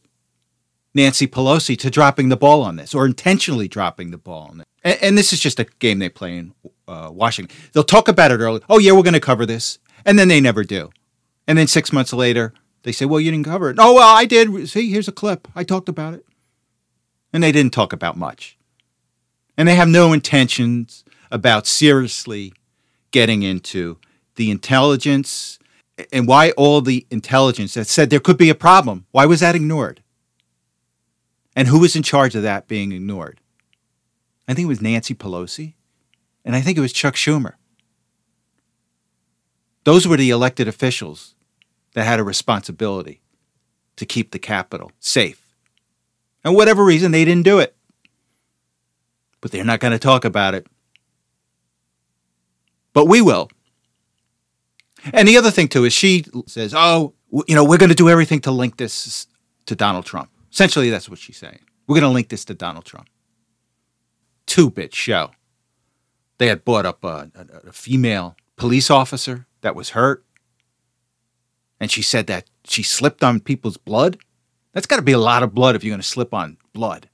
Nancy 0.95 1.27
Pelosi 1.27 1.77
to 1.79 1.91
dropping 1.91 2.29
the 2.29 2.37
ball 2.37 2.63
on 2.63 2.77
this 2.77 2.95
or 2.95 3.07
intentionally 3.07 3.67
dropping 3.67 4.11
the 4.11 4.19
ball 4.19 4.49
on 4.51 4.61
it. 4.61 4.67
And, 4.85 4.99
and 5.03 5.19
this 5.19 5.33
is 5.33 5.41
just 5.41 5.59
a 5.59 5.65
game 5.65 5.99
they 5.99 6.09
play 6.09 6.37
in 6.37 6.55
uh, 6.87 7.11
Washington. 7.13 7.57
They'll 7.73 7.83
talk 7.83 8.07
about 8.07 8.31
it 8.31 8.39
early. 8.39 8.61
Oh, 8.69 8.79
yeah, 8.79 8.93
we're 8.93 9.03
going 9.03 9.15
to 9.15 9.21
cover 9.21 9.47
this. 9.47 9.79
And 10.05 10.19
then 10.19 10.29
they 10.29 10.41
never 10.41 10.63
do. 10.63 10.91
And 11.49 11.59
then 11.59 11.67
six 11.67 11.93
months 11.93 12.13
later, 12.13 12.53
they 12.85 12.93
say, 12.93 13.07
well, 13.07 13.21
you 13.21 13.31
didn't 13.31 13.47
cover 13.47 13.71
it. 13.71 13.77
Oh, 13.81 13.95
well, 13.95 14.17
I 14.17 14.25
did. 14.27 14.69
See, 14.69 14.91
here's 14.91 15.09
a 15.09 15.13
clip. 15.13 15.49
I 15.57 15.65
talked 15.65 15.89
about 15.89 16.15
it. 16.15 16.25
And 17.33 17.43
they 17.43 17.51
didn't 17.51 17.73
talk 17.73 17.93
about 17.93 18.17
much. 18.17 18.57
And 19.57 19.67
they 19.67 19.75
have 19.75 19.89
no 19.89 20.13
intentions 20.13 21.05
about 21.31 21.67
seriously 21.67 22.53
getting 23.11 23.43
into 23.43 23.99
the 24.37 24.51
intelligence 24.51 25.59
and 26.13 26.27
why 26.27 26.51
all 26.53 26.81
the 26.81 27.07
intelligence 27.11 27.75
that 27.75 27.87
said 27.87 28.11
there 28.11 28.21
could 28.21 28.37
be 28.37 28.51
a 28.51 28.55
problem, 28.55 29.07
why 29.13 29.27
was 29.27 29.41
that 29.41 29.55
ignored? 29.55 30.03
And 31.57 31.69
who 31.69 31.81
was 31.81 31.95
in 31.95 32.03
charge 32.03 32.35
of 32.35 32.43
that 32.43 32.67
being 32.67 32.93
ignored? 32.93 33.41
I 34.49 34.55
think 34.55 34.65
it 34.65 34.69
was 34.69 34.83
Nancy 34.83 35.15
Pelosi, 35.15 35.75
and 36.45 36.57
I 36.57 36.61
think 36.61 36.77
it 36.77 36.81
was 36.81 36.93
Chuck 36.93 37.15
Schumer. 37.15 37.55
Those 39.85 40.09
were 40.09 40.17
the 40.17 40.31
elected 40.31 40.67
officials 40.67 41.34
that 41.95 42.05
had 42.05 42.21
a 42.21 42.25
responsibility 42.25 43.23
to 43.97 44.05
keep 44.07 44.31
the 44.31 44.39
Capitol 44.39 44.93
safe. 45.01 45.41
And 46.45 46.55
whatever 46.55 46.85
reason, 46.85 47.13
they 47.13 47.25
didn't 47.25 47.45
do 47.45 47.59
it. 47.59 47.75
But 49.41 49.51
they're 49.51 49.65
not 49.65 49.81
going 49.81 49.93
to 49.93 49.99
talk 49.99 50.25
about 50.25 50.55
it. 50.55 50.67
But 52.93 53.07
we 53.07 53.21
will. 53.21 53.51
And 55.13 55.29
the 55.29 55.37
other 55.37 55.51
thing 55.51 55.69
too 55.69 55.85
is 55.85 55.93
she 55.93 56.25
says, 56.47 56.73
"Oh, 56.75 57.15
you 57.47 57.55
know, 57.55 57.65
we're 57.65 57.79
going 57.79 57.91
to 57.91 57.95
do 57.95 58.09
everything 58.09 58.41
to 58.43 58.51
link 58.51 58.77
this 58.77 59.27
to 59.67 59.75
Donald 59.75 60.07
Trump." 60.07 60.31
Essentially, 60.51 60.89
that's 60.91 61.09
what 61.09 61.19
she's 61.19 61.37
saying. 61.37 61.61
We're 61.87 62.01
going 62.01 62.11
to 62.11 62.15
link 62.15 62.29
this 62.29 62.45
to 62.47 62.55
Donald 62.55 62.85
Trump. 62.85 63.09
Two-bit 64.47 64.95
show. 64.95 65.33
They 66.39 66.47
had 66.47 66.65
brought 66.65 66.87
up 66.87 67.05
a, 67.05 67.31
a, 67.35 67.69
a 67.69 67.73
female 67.73 68.37
police 68.57 68.91
officer 68.91 69.47
that 69.61 69.75
was 69.75 69.91
hurt, 69.91 70.24
and 71.85 71.91
she 71.91 72.01
said 72.01 72.29
that 72.29 72.47
she 72.65 72.83
slipped 72.83 73.23
on 73.23 73.41
people's 73.41 73.77
blood. 73.77 74.17
That's 74.73 74.87
got 74.87 74.97
to 74.97 75.03
be 75.03 75.13
a 75.13 75.19
lot 75.19 75.43
of 75.43 75.55
blood 75.55 75.77
if 75.77 75.85
you're 75.85 75.93
going 75.93 76.01
to 76.01 76.07
slip 76.07 76.33
on 76.33 76.57
blood. 76.73 77.11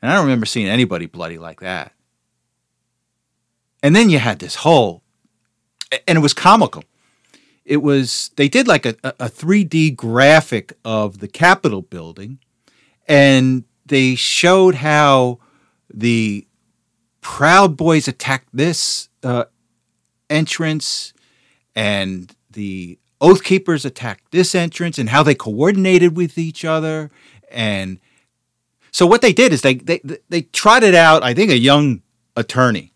And 0.00 0.08
I 0.08 0.14
don't 0.14 0.26
remember 0.26 0.46
seeing 0.46 0.68
anybody 0.68 1.06
bloody 1.06 1.38
like 1.38 1.58
that. 1.58 1.92
And 3.82 3.96
then 3.96 4.10
you 4.10 4.20
had 4.20 4.38
this 4.38 4.54
whole 4.54 5.02
and 6.06 6.18
it 6.18 6.20
was 6.20 6.34
comical. 6.34 6.84
It 7.64 7.78
was 7.78 8.30
they 8.36 8.48
did 8.48 8.68
like 8.68 8.86
a, 8.86 8.94
a 9.02 9.28
3D 9.28 9.96
graphic 9.96 10.72
of 10.84 11.18
the 11.18 11.26
Capitol 11.26 11.82
building, 11.82 12.38
and 13.08 13.64
they 13.84 14.14
showed 14.14 14.76
how 14.76 15.40
the 15.92 16.46
Proud 17.20 17.76
Boys 17.76 18.06
attacked 18.06 18.50
this 18.52 19.08
uh, 19.24 19.46
entrance, 20.30 21.12
and 21.74 22.34
the 22.48 23.00
Oath 23.22 23.44
Keepers 23.44 23.84
attacked 23.84 24.32
this 24.32 24.52
entrance 24.52 24.98
and 24.98 25.08
how 25.08 25.22
they 25.22 25.36
coordinated 25.36 26.16
with 26.16 26.36
each 26.36 26.64
other. 26.64 27.08
And 27.50 28.00
so 28.90 29.06
what 29.06 29.22
they 29.22 29.32
did 29.32 29.52
is 29.52 29.62
they 29.62 29.74
they 29.74 30.00
they 30.28 30.42
trotted 30.42 30.94
out, 30.94 31.22
I 31.22 31.32
think, 31.32 31.50
a 31.50 31.56
young 31.56 32.02
attorney. 32.36 32.92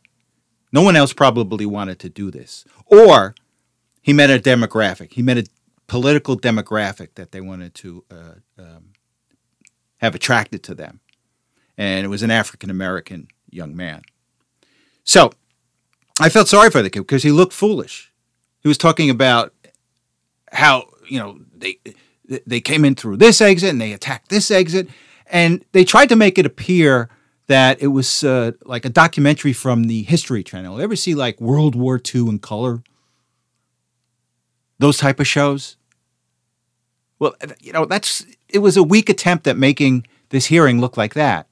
No 0.72 0.82
one 0.82 0.96
else 0.96 1.12
probably 1.12 1.64
wanted 1.64 2.00
to 2.00 2.08
do 2.08 2.32
this. 2.32 2.64
Or 2.86 3.36
he 4.02 4.12
met 4.12 4.28
a 4.28 4.38
demographic. 4.38 5.12
He 5.12 5.22
met 5.22 5.38
a 5.38 5.46
political 5.86 6.36
demographic 6.36 7.14
that 7.14 7.30
they 7.30 7.40
wanted 7.40 7.74
to 7.74 8.04
uh, 8.10 8.34
um, 8.58 8.92
have 9.98 10.16
attracted 10.16 10.64
to 10.64 10.74
them. 10.74 11.00
And 11.78 12.04
it 12.04 12.08
was 12.08 12.24
an 12.24 12.32
African 12.32 12.68
American 12.68 13.28
young 13.48 13.76
man. 13.76 14.02
So 15.04 15.30
I 16.18 16.30
felt 16.30 16.48
sorry 16.48 16.70
for 16.70 16.82
the 16.82 16.90
kid 16.90 17.00
because 17.00 17.22
he 17.22 17.30
looked 17.30 17.52
foolish. 17.52 18.12
He 18.60 18.68
was 18.68 18.78
talking 18.78 19.08
about 19.08 19.52
how, 20.52 20.88
you 21.08 21.18
know, 21.18 21.38
they 21.56 21.78
they 22.46 22.60
came 22.60 22.84
in 22.84 22.94
through 22.94 23.16
this 23.18 23.40
exit 23.40 23.70
and 23.70 23.80
they 23.80 23.92
attacked 23.92 24.28
this 24.28 24.50
exit. 24.50 24.88
And 25.26 25.64
they 25.72 25.84
tried 25.84 26.08
to 26.10 26.16
make 26.16 26.38
it 26.38 26.46
appear 26.46 27.08
that 27.46 27.80
it 27.80 27.88
was 27.88 28.24
uh, 28.24 28.52
like 28.64 28.84
a 28.84 28.88
documentary 28.88 29.52
from 29.52 29.84
the 29.84 30.02
History 30.02 30.42
Channel. 30.42 30.80
Ever 30.80 30.96
see 30.96 31.14
like 31.14 31.40
World 31.40 31.74
War 31.74 32.00
II 32.02 32.28
in 32.28 32.38
color? 32.38 32.82
Those 34.78 34.98
type 34.98 35.20
of 35.20 35.26
shows? 35.26 35.76
Well, 37.18 37.34
you 37.60 37.72
know, 37.72 37.86
that's 37.86 38.26
it 38.48 38.58
was 38.58 38.76
a 38.76 38.82
weak 38.82 39.08
attempt 39.08 39.46
at 39.46 39.56
making 39.56 40.06
this 40.28 40.46
hearing 40.46 40.80
look 40.80 40.96
like 40.96 41.14
that. 41.14 41.48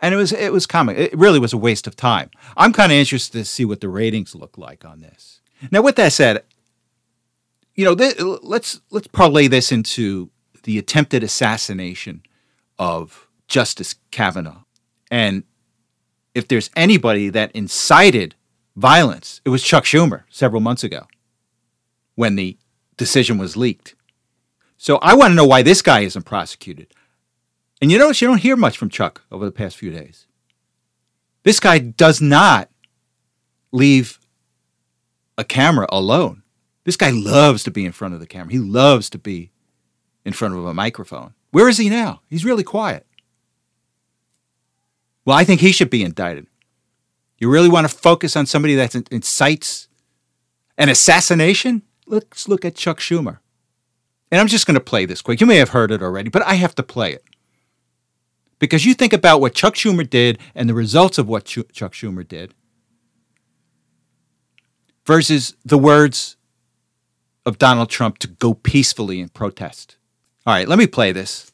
And 0.00 0.14
it 0.14 0.16
was 0.16 0.32
it 0.32 0.52
was 0.52 0.66
comic. 0.66 0.96
It 0.96 1.18
really 1.18 1.38
was 1.38 1.52
a 1.52 1.58
waste 1.58 1.86
of 1.86 1.94
time. 1.94 2.30
I'm 2.56 2.72
kind 2.72 2.90
of 2.90 2.96
interested 2.96 3.38
to 3.38 3.44
see 3.44 3.64
what 3.64 3.80
the 3.80 3.88
ratings 3.88 4.34
look 4.34 4.56
like 4.56 4.84
on 4.84 5.00
this. 5.00 5.40
Now, 5.70 5.82
with 5.82 5.96
that 5.96 6.12
said, 6.12 6.42
you 7.80 7.86
know, 7.86 7.94
th- 7.94 8.20
let's 8.42 8.82
let's 8.90 9.06
parlay 9.06 9.48
this 9.48 9.72
into 9.72 10.28
the 10.64 10.76
attempted 10.76 11.22
assassination 11.22 12.22
of 12.78 13.26
Justice 13.48 13.94
Kavanaugh. 14.10 14.64
And 15.10 15.44
if 16.34 16.46
there's 16.46 16.68
anybody 16.76 17.30
that 17.30 17.50
incited 17.52 18.34
violence, 18.76 19.40
it 19.46 19.48
was 19.48 19.62
Chuck 19.62 19.84
Schumer 19.84 20.24
several 20.28 20.60
months 20.60 20.84
ago 20.84 21.06
when 22.16 22.36
the 22.36 22.58
decision 22.98 23.38
was 23.38 23.56
leaked. 23.56 23.94
So 24.76 24.98
I 24.98 25.14
want 25.14 25.30
to 25.30 25.34
know 25.34 25.46
why 25.46 25.62
this 25.62 25.80
guy 25.80 26.00
isn't 26.00 26.26
prosecuted. 26.26 26.92
And 27.80 27.90
you 27.90 27.96
notice 27.96 28.20
you 28.20 28.28
don't 28.28 28.42
hear 28.42 28.56
much 28.56 28.76
from 28.76 28.90
Chuck 28.90 29.22
over 29.32 29.46
the 29.46 29.52
past 29.52 29.78
few 29.78 29.90
days. 29.90 30.26
This 31.44 31.60
guy 31.60 31.78
does 31.78 32.20
not 32.20 32.68
leave 33.72 34.18
a 35.38 35.44
camera 35.44 35.86
alone. 35.88 36.42
This 36.90 36.96
guy 36.96 37.10
loves 37.10 37.62
to 37.62 37.70
be 37.70 37.84
in 37.84 37.92
front 37.92 38.14
of 38.14 38.20
the 38.20 38.26
camera. 38.26 38.50
He 38.50 38.58
loves 38.58 39.08
to 39.10 39.18
be 39.20 39.52
in 40.24 40.32
front 40.32 40.54
of 40.54 40.66
a 40.66 40.74
microphone. 40.74 41.34
Where 41.52 41.68
is 41.68 41.78
he 41.78 41.88
now? 41.88 42.20
He's 42.28 42.44
really 42.44 42.64
quiet. 42.64 43.06
Well, 45.24 45.36
I 45.36 45.44
think 45.44 45.60
he 45.60 45.70
should 45.70 45.88
be 45.88 46.02
indicted. 46.02 46.48
You 47.38 47.48
really 47.48 47.68
want 47.68 47.88
to 47.88 47.96
focus 47.96 48.34
on 48.34 48.44
somebody 48.44 48.74
that 48.74 48.96
incites 49.12 49.86
an 50.76 50.88
assassination? 50.88 51.82
Let's 52.08 52.48
look 52.48 52.64
at 52.64 52.74
Chuck 52.74 52.98
Schumer. 52.98 53.38
And 54.32 54.40
I'm 54.40 54.48
just 54.48 54.66
going 54.66 54.74
to 54.74 54.80
play 54.80 55.04
this 55.04 55.22
quick. 55.22 55.40
You 55.40 55.46
may 55.46 55.58
have 55.58 55.68
heard 55.68 55.92
it 55.92 56.02
already, 56.02 56.28
but 56.28 56.42
I 56.42 56.54
have 56.54 56.74
to 56.74 56.82
play 56.82 57.12
it. 57.12 57.22
Because 58.58 58.84
you 58.84 58.94
think 58.94 59.12
about 59.12 59.40
what 59.40 59.54
Chuck 59.54 59.76
Schumer 59.76 60.10
did 60.10 60.40
and 60.56 60.68
the 60.68 60.74
results 60.74 61.18
of 61.18 61.28
what 61.28 61.44
Ch- 61.44 61.70
Chuck 61.72 61.92
Schumer 61.92 62.26
did 62.26 62.52
versus 65.06 65.54
the 65.64 65.78
words 65.78 66.36
of 67.46 67.58
Donald 67.58 67.90
Trump 67.90 68.18
to 68.18 68.28
go 68.28 68.54
peacefully 68.54 69.20
and 69.20 69.32
protest. 69.32 69.96
All 70.46 70.54
right, 70.54 70.68
let 70.68 70.78
me 70.78 70.86
play 70.86 71.12
this. 71.12 71.50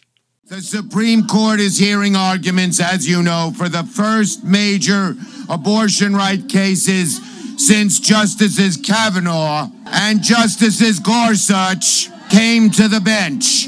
The 0.48 0.60
Supreme 0.60 1.26
Court 1.26 1.58
is 1.58 1.76
hearing 1.76 2.14
arguments, 2.14 2.80
as 2.80 3.08
you 3.08 3.22
know, 3.22 3.52
for 3.56 3.68
the 3.68 3.82
first 3.82 4.44
major 4.44 5.16
abortion 5.48 6.14
right 6.14 6.48
cases 6.48 7.20
since 7.56 7.98
Justices 7.98 8.76
Kavanaugh 8.76 9.68
and 9.86 10.22
Justices 10.22 11.00
Gorsuch 11.00 12.10
came 12.30 12.70
to 12.70 12.86
the 12.86 13.00
bench. 13.00 13.66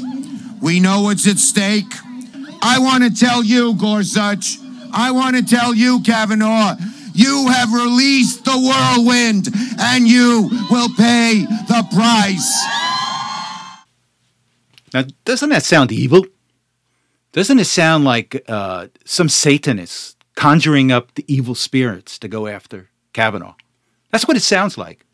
We 0.61 0.79
know 0.79 1.01
what's 1.01 1.27
at 1.27 1.37
stake. 1.37 1.91
I 2.61 2.79
want 2.79 3.03
to 3.03 3.09
tell 3.13 3.43
you, 3.43 3.73
Gorsuch, 3.75 4.57
I 4.93 5.11
want 5.11 5.35
to 5.35 5.43
tell 5.43 5.73
you, 5.73 6.01
Kavanaugh, 6.01 6.75
you 7.13 7.47
have 7.49 7.73
released 7.73 8.45
the 8.45 8.57
whirlwind 8.57 9.49
and 9.79 10.07
you 10.07 10.49
will 10.69 10.89
pay 10.95 11.45
the 11.67 11.87
price. 11.93 12.65
Now, 14.93 15.03
doesn't 15.25 15.49
that 15.49 15.63
sound 15.63 15.91
evil? 15.91 16.25
Doesn't 17.31 17.59
it 17.59 17.65
sound 17.65 18.05
like 18.05 18.43
uh, 18.47 18.87
some 19.05 19.29
Satanists 19.29 20.15
conjuring 20.35 20.91
up 20.91 21.13
the 21.13 21.25
evil 21.27 21.53
spirits 21.53 22.17
to 22.19 22.27
go 22.27 22.47
after 22.47 22.89
Kavanaugh? 23.13 23.55
That's 24.11 24.27
what 24.27 24.37
it 24.37 24.41
sounds 24.41 24.77
like. 24.77 25.05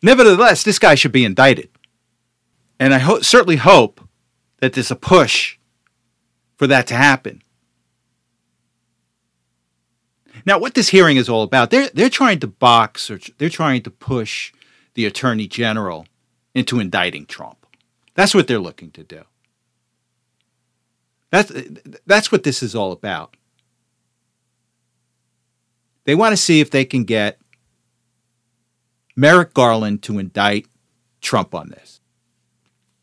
Nevertheless, 0.00 0.62
this 0.62 0.78
guy 0.78 0.94
should 0.94 1.12
be 1.12 1.24
indicted. 1.24 1.68
And 2.80 2.94
I 2.94 2.98
ho- 2.98 3.20
certainly 3.20 3.56
hope 3.56 4.00
that 4.60 4.72
there's 4.72 4.90
a 4.90 4.96
push 4.96 5.58
for 6.56 6.66
that 6.66 6.86
to 6.88 6.94
happen. 6.94 7.42
Now, 10.44 10.58
what 10.58 10.74
this 10.74 10.88
hearing 10.88 11.16
is 11.16 11.28
all 11.28 11.42
about, 11.42 11.70
they're, 11.70 11.90
they're 11.94 12.10
trying 12.10 12.40
to 12.40 12.46
box 12.46 13.10
or 13.10 13.18
they're 13.38 13.48
trying 13.48 13.82
to 13.82 13.90
push 13.90 14.52
the 14.94 15.06
attorney 15.06 15.46
general 15.46 16.06
into 16.54 16.80
indicting 16.80 17.26
Trump. 17.26 17.66
That's 18.14 18.34
what 18.34 18.46
they're 18.46 18.58
looking 18.58 18.90
to 18.92 19.04
do. 19.04 19.22
That's, 21.30 21.50
that's 22.06 22.30
what 22.30 22.42
this 22.42 22.62
is 22.62 22.74
all 22.74 22.92
about. 22.92 23.36
They 26.04 26.14
want 26.14 26.32
to 26.32 26.36
see 26.36 26.60
if 26.60 26.70
they 26.70 26.84
can 26.84 27.04
get 27.04 27.38
Merrick 29.16 29.54
Garland 29.54 30.02
to 30.02 30.18
indict 30.18 30.66
Trump 31.20 31.54
on 31.54 31.70
this. 31.70 32.00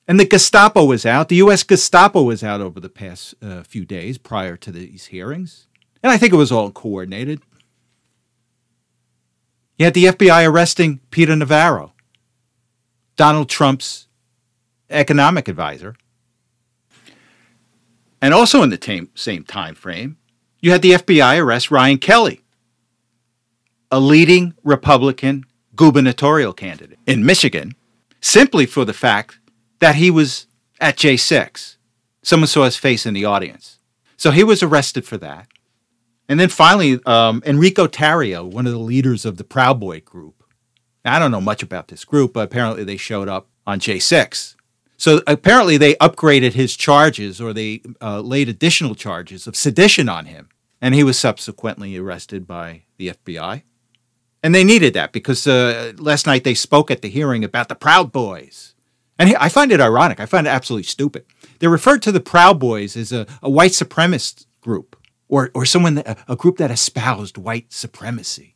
And 0.08 0.20
the 0.20 0.26
Gestapo 0.26 0.86
was 0.86 1.06
out. 1.06 1.30
The 1.30 1.38
U.S. 1.38 1.64
Gestapo 1.64 2.24
was 2.24 2.44
out 2.44 2.62
over 2.62 2.80
the 2.80 2.90
past 2.90 3.36
uh, 3.42 3.64
few 3.64 3.86
days 3.86 4.18
prior 4.18 4.58
to 4.58 4.72
these 4.72 5.08
hearings. 5.08 5.68
And 6.02 6.12
I 6.12 6.18
think 6.18 6.34
it 6.34 6.38
was 6.38 6.52
all 6.52 6.72
coordinated. 6.72 7.42
You 9.78 9.86
had 9.86 9.94
the 9.94 10.06
FBI 10.06 10.48
arresting 10.48 11.00
Peter 11.10 11.36
Navarro, 11.36 11.94
Donald 13.16 13.50
Trump's 13.50 14.08
economic 14.90 15.48
advisor. 15.48 15.96
And 18.22 18.34
also 18.34 18.62
in 18.62 18.70
the 18.70 19.08
same 19.16 19.44
time 19.44 19.76
frame, 19.76 20.18
you 20.60 20.72
had 20.72 20.82
the 20.82 20.92
FBI 20.92 21.42
arrest 21.42 21.72
Ryan 21.72 21.98
Kelley, 21.98 22.42
a 23.90 24.00
leading 24.00 24.54
Republican 24.64 25.46
gubernatorial 25.76 26.52
candidate 26.52 27.00
in 27.06 27.26
Michigan, 27.26 27.74
simply 28.20 28.66
for 28.66 28.84
the 28.84 28.94
fact 28.94 29.40
that 29.80 29.96
he 29.96 30.12
was 30.12 30.48
at 30.82 30.98
J6. 30.98 31.78
Someone 32.22 32.48
saw 32.48 32.66
his 32.66 32.76
face 32.76 33.06
in 33.06 33.14
the 33.14 33.24
audience. 33.24 33.80
So 34.18 34.32
he 34.32 34.44
was 34.44 34.62
arrested 34.62 35.06
for 35.06 35.18
that. 35.20 35.48
And 36.30 36.40
then 36.40 36.50
finally, 36.50 37.00
um, 37.08 37.42
Enrico 37.44 37.88
Tarrio, 37.88 38.50
one 38.50 38.68
of 38.68 38.72
the 38.72 38.80
leaders 38.80 39.26
of 39.26 39.38
the 39.38 39.44
Proud 39.44 39.80
Boy 39.80 40.00
group. 40.00 40.44
Now, 41.04 41.16
I 41.16 41.20
don't 41.20 41.32
know 41.32 41.42
much 41.42 41.64
about 41.64 41.88
this 41.88 42.06
group, 42.06 42.34
but 42.34 42.42
apparently 42.42 42.84
they 42.84 42.98
showed 42.98 43.28
up 43.28 43.48
on 43.66 43.80
J6. 43.80 44.56
So 44.96 45.22
apparently 45.26 45.78
they 45.78 45.96
upgraded 45.96 46.54
his 46.54 46.76
charges 46.76 47.42
or 47.42 47.52
they 47.52 47.82
uh, 48.00 48.22
laid 48.22 48.48
additional 48.48 48.94
charges 48.94 49.48
of 49.48 49.56
sedition 49.56 50.08
on 50.08 50.26
him. 50.26 50.50
And 50.82 50.94
he 50.94 51.04
was 51.04 51.18
subsequently 51.18 51.98
arrested 51.98 52.46
by 52.46 52.84
the 52.98 53.10
FBI. 53.10 53.64
And 54.44 54.54
they 54.54 54.64
needed 54.64 54.94
that 54.94 55.12
because 55.12 55.48
uh, 55.48 55.94
last 55.98 56.28
night 56.28 56.44
they 56.44 56.54
spoke 56.54 56.92
at 56.92 57.02
the 57.02 57.10
hearing 57.10 57.44
about 57.44 57.70
the 57.70 57.76
Proud 57.76 58.12
Boys. 58.12 58.76
And 59.18 59.36
I 59.38 59.50
find 59.50 59.72
it 59.72 59.82
ironic. 59.82 60.20
I 60.20 60.26
find 60.26 60.46
it 60.46 60.52
absolutely 60.52 60.84
stupid. 60.84 61.26
They 61.58 61.68
referred 61.68 62.02
to 62.04 62.12
the 62.12 62.22
Proud 62.22 62.60
Boys 62.60 62.96
as 62.96 63.12
a, 63.12 63.26
a 63.42 63.50
white 63.50 63.72
supremacist 63.72 64.46
group 64.62 64.96
or, 65.30 65.52
or 65.54 65.66
someone, 65.66 65.96
that, 65.96 66.20
a 66.28 66.36
group 66.36 66.58
that 66.58 66.72
espoused 66.72 67.38
white 67.38 67.72
supremacy. 67.72 68.56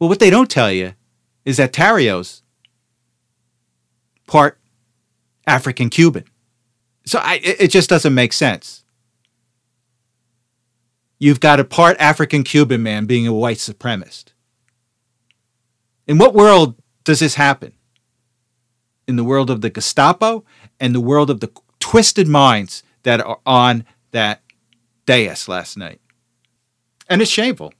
Well, 0.00 0.08
what 0.08 0.18
they 0.18 0.30
don't 0.30 0.50
tell 0.50 0.72
you 0.72 0.94
is 1.44 1.58
that 1.58 1.72
Tarrio's 1.72 2.42
part 4.26 4.58
African 5.46 5.90
Cuban. 5.90 6.24
So 7.04 7.20
I, 7.22 7.40
it 7.42 7.68
just 7.68 7.88
doesn't 7.88 8.14
make 8.14 8.32
sense. 8.32 8.82
You've 11.18 11.40
got 11.40 11.60
a 11.60 11.64
part 11.64 11.96
African 12.00 12.42
Cuban 12.42 12.82
man 12.82 13.06
being 13.06 13.26
a 13.26 13.32
white 13.32 13.58
supremacist. 13.58 14.32
In 16.06 16.18
what 16.18 16.34
world 16.34 16.74
does 17.04 17.20
this 17.20 17.36
happen? 17.36 17.72
In 19.06 19.16
the 19.16 19.24
world 19.24 19.50
of 19.50 19.60
the 19.60 19.70
Gestapo 19.70 20.44
and 20.80 20.94
the 20.94 21.00
world 21.00 21.30
of 21.30 21.40
the 21.40 21.50
twisted 21.78 22.26
minds 22.26 22.82
that 23.04 23.20
are 23.20 23.38
on 23.46 23.84
that 24.10 24.42
dais 25.06 25.48
last 25.48 25.78
night. 25.78 26.00
And 27.08 27.22
it's 27.22 27.30
shameful. 27.30 27.72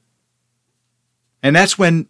And 1.42 1.54
that's 1.54 1.78
when 1.78 2.08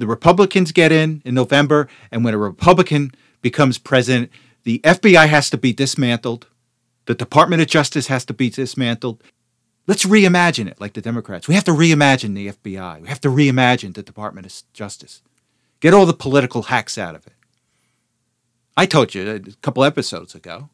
The 0.00 0.06
Republicans 0.06 0.72
get 0.72 0.92
in 0.92 1.20
in 1.26 1.34
November, 1.34 1.86
and 2.10 2.24
when 2.24 2.32
a 2.32 2.38
Republican 2.38 3.12
becomes 3.42 3.76
president, 3.76 4.30
the 4.64 4.78
FBI 4.78 5.28
has 5.28 5.50
to 5.50 5.58
be 5.58 5.74
dismantled. 5.74 6.46
The 7.04 7.14
Department 7.14 7.60
of 7.60 7.68
Justice 7.68 8.06
has 8.06 8.24
to 8.24 8.32
be 8.32 8.48
dismantled. 8.48 9.22
Let's 9.86 10.06
reimagine 10.06 10.68
it 10.68 10.80
like 10.80 10.94
the 10.94 11.02
Democrats. 11.02 11.48
We 11.48 11.54
have 11.54 11.64
to 11.64 11.72
reimagine 11.72 12.34
the 12.34 12.48
FBI. 12.48 13.02
We 13.02 13.08
have 13.08 13.20
to 13.20 13.28
reimagine 13.28 13.92
the 13.94 14.02
Department 14.02 14.46
of 14.46 14.62
Justice. 14.72 15.20
Get 15.80 15.92
all 15.92 16.06
the 16.06 16.14
political 16.14 16.62
hacks 16.62 16.96
out 16.96 17.14
of 17.14 17.26
it. 17.26 17.34
I 18.78 18.86
told 18.86 19.14
you 19.14 19.30
a 19.30 19.40
couple 19.60 19.84
episodes 19.84 20.34
ago. 20.34 20.70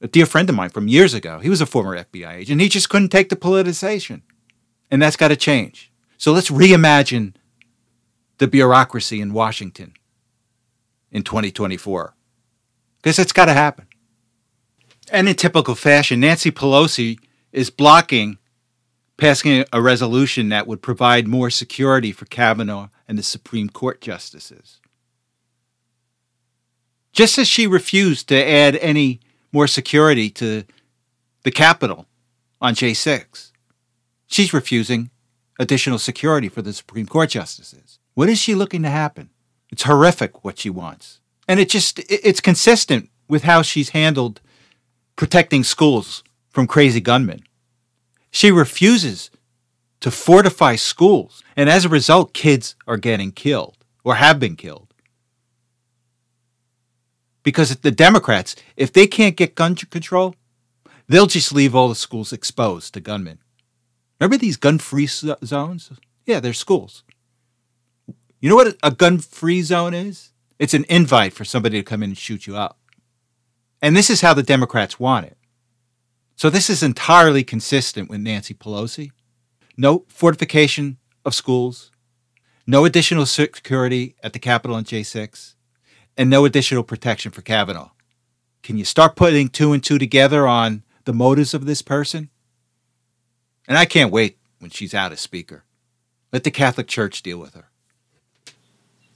A 0.00 0.08
dear 0.08 0.26
friend 0.26 0.48
of 0.48 0.54
mine 0.54 0.70
from 0.70 0.88
years 0.88 1.14
ago, 1.14 1.38
he 1.38 1.48
was 1.48 1.60
a 1.60 1.66
former 1.66 1.96
FBI 1.96 2.34
agent. 2.34 2.60
He 2.60 2.68
just 2.68 2.90
couldn't 2.90 3.08
take 3.08 3.28
the 3.28 3.36
politicization. 3.36 4.22
And 4.90 5.00
that's 5.00 5.16
got 5.16 5.28
to 5.28 5.36
change. 5.36 5.90
So 6.18 6.32
let's 6.32 6.50
reimagine 6.50 7.34
the 8.38 8.46
bureaucracy 8.46 9.20
in 9.20 9.32
Washington 9.32 9.94
in 11.10 11.22
2024. 11.22 12.14
Because 12.98 13.18
it's 13.18 13.32
got 13.32 13.46
to 13.46 13.54
happen. 13.54 13.86
And 15.10 15.28
in 15.28 15.34
typical 15.34 15.74
fashion, 15.74 16.20
Nancy 16.20 16.50
Pelosi 16.50 17.18
is 17.52 17.70
blocking 17.70 18.38
passing 19.16 19.64
a 19.72 19.80
resolution 19.80 20.50
that 20.50 20.66
would 20.66 20.82
provide 20.82 21.26
more 21.26 21.50
security 21.50 22.12
for 22.12 22.26
Kavanaugh 22.26 22.88
and 23.08 23.18
the 23.18 23.22
Supreme 23.22 23.70
Court 23.70 24.00
justices. 24.00 24.80
Just 27.12 27.38
as 27.38 27.48
she 27.48 27.66
refused 27.66 28.28
to 28.28 28.36
add 28.36 28.76
any 28.76 29.20
more 29.56 29.66
security 29.66 30.28
to 30.28 30.64
the 31.42 31.50
Capitol 31.50 32.04
on 32.60 32.74
J6, 32.74 33.52
she's 34.26 34.52
refusing 34.52 35.08
additional 35.58 35.98
security 35.98 36.50
for 36.50 36.60
the 36.60 36.74
Supreme 36.74 37.06
Court 37.06 37.30
justices. 37.30 37.98
What 38.12 38.28
is 38.28 38.38
she 38.38 38.54
looking 38.54 38.82
to 38.82 38.90
happen? 38.90 39.30
It's 39.70 39.84
horrific 39.84 40.44
what 40.44 40.58
she 40.58 40.68
wants. 40.68 41.20
And 41.48 41.58
it 41.58 41.70
just 41.70 42.00
it's 42.10 42.42
consistent 42.42 43.08
with 43.28 43.44
how 43.44 43.62
she's 43.62 43.90
handled 44.00 44.42
protecting 45.16 45.64
schools 45.64 46.22
from 46.50 46.66
crazy 46.66 47.00
gunmen. 47.00 47.42
She 48.30 48.50
refuses 48.52 49.30
to 50.00 50.10
fortify 50.10 50.76
schools, 50.76 51.42
and 51.56 51.70
as 51.70 51.86
a 51.86 51.88
result 51.98 52.34
kids 52.34 52.74
are 52.86 52.98
getting 52.98 53.32
killed 53.32 53.78
or 54.04 54.16
have 54.16 54.38
been 54.38 54.56
killed. 54.56 54.85
Because 57.46 57.76
the 57.76 57.92
Democrats, 57.92 58.56
if 58.76 58.92
they 58.92 59.06
can't 59.06 59.36
get 59.36 59.54
gun 59.54 59.76
control, 59.76 60.34
they'll 61.06 61.28
just 61.28 61.54
leave 61.54 61.76
all 61.76 61.88
the 61.88 61.94
schools 61.94 62.32
exposed 62.32 62.92
to 62.94 63.00
gunmen. 63.00 63.38
Remember 64.18 64.36
these 64.36 64.56
gun 64.56 64.78
free 64.78 65.06
zones? 65.06 65.92
Yeah, 66.26 66.40
they're 66.40 66.52
schools. 66.52 67.04
You 68.40 68.48
know 68.48 68.56
what 68.56 68.76
a 68.82 68.90
gun 68.90 69.18
free 69.18 69.62
zone 69.62 69.94
is? 69.94 70.32
It's 70.58 70.74
an 70.74 70.86
invite 70.88 71.34
for 71.34 71.44
somebody 71.44 71.78
to 71.78 71.84
come 71.84 72.02
in 72.02 72.10
and 72.10 72.18
shoot 72.18 72.48
you 72.48 72.56
up. 72.56 72.80
And 73.80 73.96
this 73.96 74.10
is 74.10 74.22
how 74.22 74.34
the 74.34 74.42
Democrats 74.42 74.98
want 74.98 75.26
it. 75.26 75.36
So 76.34 76.50
this 76.50 76.68
is 76.68 76.82
entirely 76.82 77.44
consistent 77.44 78.10
with 78.10 78.18
Nancy 78.18 78.54
Pelosi. 78.54 79.12
No 79.76 80.04
fortification 80.08 80.96
of 81.24 81.32
schools, 81.32 81.92
no 82.66 82.84
additional 82.84 83.24
security 83.24 84.16
at 84.20 84.32
the 84.32 84.40
Capitol 84.40 84.76
and 84.76 84.84
J6, 84.84 85.52
and 86.16 86.30
no 86.30 86.44
additional 86.44 86.82
protection 86.82 87.30
for 87.30 87.42
Kavanaugh. 87.42 87.90
Can 88.62 88.78
you 88.78 88.84
start 88.84 89.16
putting 89.16 89.48
two 89.48 89.72
and 89.72 89.82
two 89.82 89.98
together 89.98 90.46
on 90.46 90.82
the 91.04 91.12
motives 91.12 91.54
of 91.54 91.66
this 91.66 91.82
person? 91.82 92.30
And 93.68 93.76
I 93.78 93.84
can't 93.84 94.12
wait 94.12 94.38
when 94.58 94.70
she's 94.70 94.94
out 94.94 95.12
as 95.12 95.20
Speaker. 95.20 95.64
Let 96.32 96.44
the 96.44 96.50
Catholic 96.50 96.88
Church 96.88 97.22
deal 97.22 97.38
with 97.38 97.54
her. 97.54 97.70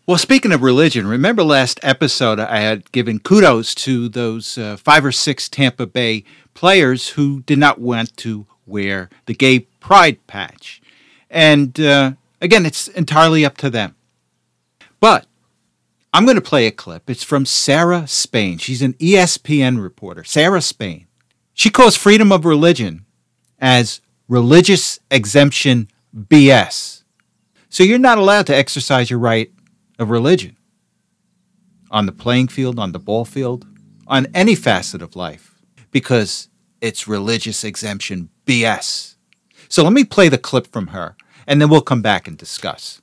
Well, 0.07 0.19
speaking 0.19 0.53
of 0.53 0.63
religion, 0.63 1.07
remember 1.07 1.45
last 1.45 1.79
episode 1.83 2.41
I 2.41 2.61
had 2.61 2.91
given 2.91 3.21
kudos 3.21 3.75
to 3.77 4.09
those 4.09 4.59
uh, 4.59 4.77
five 4.77 5.05
or 5.05 5.13
six 5.13 5.49
Tampa 5.49 5.87
Bay 5.87 6.25
players 6.55 7.11
who 7.11 7.43
did 7.43 7.59
not 7.59 7.81
want 7.81 8.17
to 8.19 8.47
wear 8.67 9.09
the 9.27 9.35
gay 9.35 9.61
pride 9.79 10.27
patch. 10.27 10.83
And 11.31 11.79
uh, 11.79 12.13
again, 12.41 12.67
it's 12.67 12.89
entirely 12.89 13.45
up 13.45 13.57
to 13.59 13.71
them. 13.71 13.95
But 14.99 15.27
I'm 16.13 16.25
going 16.25 16.37
to 16.37 16.43
play 16.43 16.67
a 16.67 16.73
clip. 16.73 17.09
It's 17.09 17.23
from 17.23 17.47
Sarah 17.47 18.07
Spain. 18.07 18.59
She's 18.59 18.83
an 18.83 18.95
ESPN 18.95 19.81
reporter. 19.81 20.25
Sarah 20.25 20.61
Spain. 20.61 21.07
She 21.55 21.71
calls 21.71 21.97
freedom 21.97 22.33
of 22.33 22.45
religion 22.45 23.05
as 23.61 24.01
religious 24.29 24.99
exemption 25.11 25.89
BS. 26.17 27.05
So 27.69 27.85
you're 27.85 27.99
not 27.99 28.19
allowed 28.19 28.47
to 28.49 28.57
exercise 28.57 29.11
your 29.11 29.21
right 29.21 29.53
of 29.99 30.11
religion 30.11 30.57
on 31.91 32.07
the 32.07 32.13
playing 32.13 32.49
field, 32.49 32.79
on 32.79 32.93
the 32.93 32.99
ball 32.99 33.25
field, 33.25 33.67
on 34.07 34.27
any 34.35 34.55
facet 34.55 35.03
of 35.03 35.15
life 35.15 35.61
because 35.91 36.49
it's 36.81 37.07
religious 37.07 37.63
exemption 37.63 38.31
BS. 38.47 39.17
So 39.69 39.85
let 39.85 39.93
me 39.93 40.05
play 40.05 40.29
the 40.29 40.39
clip 40.39 40.67
from 40.73 40.89
her 40.89 41.17
and 41.47 41.61
then 41.61 41.69
we'll 41.69 41.81
come 41.83 42.03
back 42.03 42.27
and 42.27 42.37
discuss. 42.37 43.01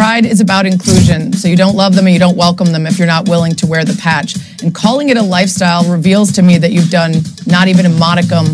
Pride 0.00 0.24
is 0.24 0.40
about 0.40 0.64
inclusion, 0.64 1.30
so 1.34 1.46
you 1.46 1.56
don't 1.56 1.76
love 1.76 1.94
them 1.94 2.06
and 2.06 2.14
you 2.14 2.18
don't 2.18 2.34
welcome 2.34 2.72
them 2.72 2.86
if 2.86 2.96
you're 2.96 3.06
not 3.06 3.28
willing 3.28 3.54
to 3.56 3.66
wear 3.66 3.84
the 3.84 3.94
patch. 4.00 4.34
And 4.62 4.74
calling 4.74 5.10
it 5.10 5.18
a 5.18 5.22
lifestyle 5.22 5.84
reveals 5.92 6.32
to 6.32 6.42
me 6.42 6.56
that 6.56 6.72
you've 6.72 6.88
done 6.88 7.16
not 7.46 7.68
even 7.68 7.84
a 7.84 7.90
modicum 7.90 8.46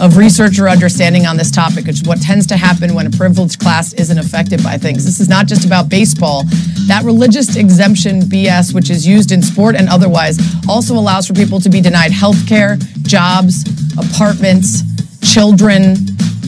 of 0.00 0.16
research 0.16 0.58
or 0.58 0.66
understanding 0.66 1.26
on 1.26 1.36
this 1.36 1.50
topic, 1.50 1.84
which 1.84 2.00
is 2.00 2.04
what 2.04 2.22
tends 2.22 2.46
to 2.46 2.56
happen 2.56 2.94
when 2.94 3.06
a 3.06 3.10
privileged 3.10 3.60
class 3.60 3.92
isn't 3.92 4.16
affected 4.16 4.62
by 4.64 4.78
things. 4.78 5.04
This 5.04 5.20
is 5.20 5.28
not 5.28 5.46
just 5.46 5.66
about 5.66 5.90
baseball. 5.90 6.44
That 6.88 7.02
religious 7.04 7.54
exemption 7.54 8.20
BS, 8.20 8.74
which 8.74 8.88
is 8.88 9.06
used 9.06 9.30
in 9.30 9.42
sport 9.42 9.76
and 9.76 9.90
otherwise, 9.90 10.38
also 10.66 10.94
allows 10.94 11.26
for 11.26 11.34
people 11.34 11.60
to 11.60 11.68
be 11.68 11.82
denied 11.82 12.12
health 12.12 12.48
care, 12.48 12.78
jobs, 13.02 13.66
apartments, 13.98 14.80
children, 15.20 15.96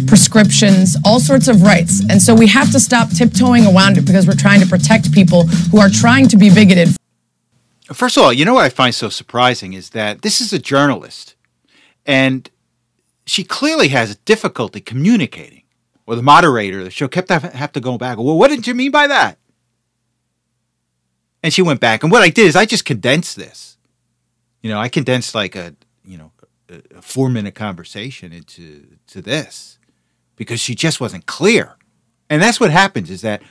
prescriptions, 0.02 0.96
all 1.04 1.20
sorts 1.20 1.48
of 1.48 1.62
rights. 1.62 2.02
And 2.10 2.20
so 2.20 2.34
we 2.34 2.46
have 2.48 2.70
to 2.72 2.80
stop 2.80 3.10
tiptoeing 3.10 3.66
around 3.66 3.98
it 3.98 4.04
because 4.04 4.26
we're 4.26 4.34
trying 4.34 4.60
to 4.60 4.66
protect 4.66 5.12
people 5.12 5.46
who 5.70 5.78
are 5.78 5.88
trying 5.88 6.28
to 6.28 6.36
be 6.36 6.50
bigoted. 6.50 6.96
First 7.92 8.16
of 8.16 8.24
all, 8.24 8.32
you 8.32 8.44
know 8.44 8.54
what 8.54 8.64
I 8.64 8.68
find 8.68 8.94
so 8.94 9.08
surprising 9.08 9.72
is 9.72 9.90
that 9.90 10.22
this 10.22 10.40
is 10.40 10.52
a 10.52 10.58
journalist 10.58 11.36
and 12.04 12.50
she 13.26 13.44
clearly 13.44 13.88
has 13.88 14.16
difficulty 14.16 14.80
communicating. 14.80 15.62
Or 16.06 16.14
the 16.14 16.22
moderator 16.22 16.78
of 16.78 16.84
the 16.84 16.90
show 16.90 17.08
kept 17.08 17.28
have 17.30 17.72
to 17.72 17.80
go 17.80 17.98
back. 17.98 18.18
Well, 18.18 18.38
what 18.38 18.48
did 18.48 18.66
you 18.66 18.74
mean 18.74 18.92
by 18.92 19.08
that? 19.08 19.38
And 21.42 21.52
she 21.52 21.62
went 21.62 21.80
back. 21.80 22.04
And 22.04 22.12
what 22.12 22.22
I 22.22 22.28
did 22.28 22.46
is 22.46 22.54
I 22.54 22.64
just 22.64 22.84
condensed 22.84 23.36
this. 23.36 23.76
You 24.62 24.70
know, 24.70 24.78
I 24.78 24.88
condensed 24.88 25.34
like 25.34 25.56
a, 25.56 25.74
you 26.04 26.16
know, 26.16 26.30
a 26.68 27.02
four 27.02 27.28
minute 27.28 27.56
conversation 27.56 28.32
into 28.32 28.86
to 29.08 29.20
this 29.20 29.75
because 30.36 30.60
she 30.60 30.74
just 30.74 31.00
wasn't 31.00 31.26
clear. 31.26 31.76
And 32.30 32.40
that's 32.40 32.60
what 32.60 32.70
happens 32.70 33.10
is 33.10 33.22
that 33.22 33.42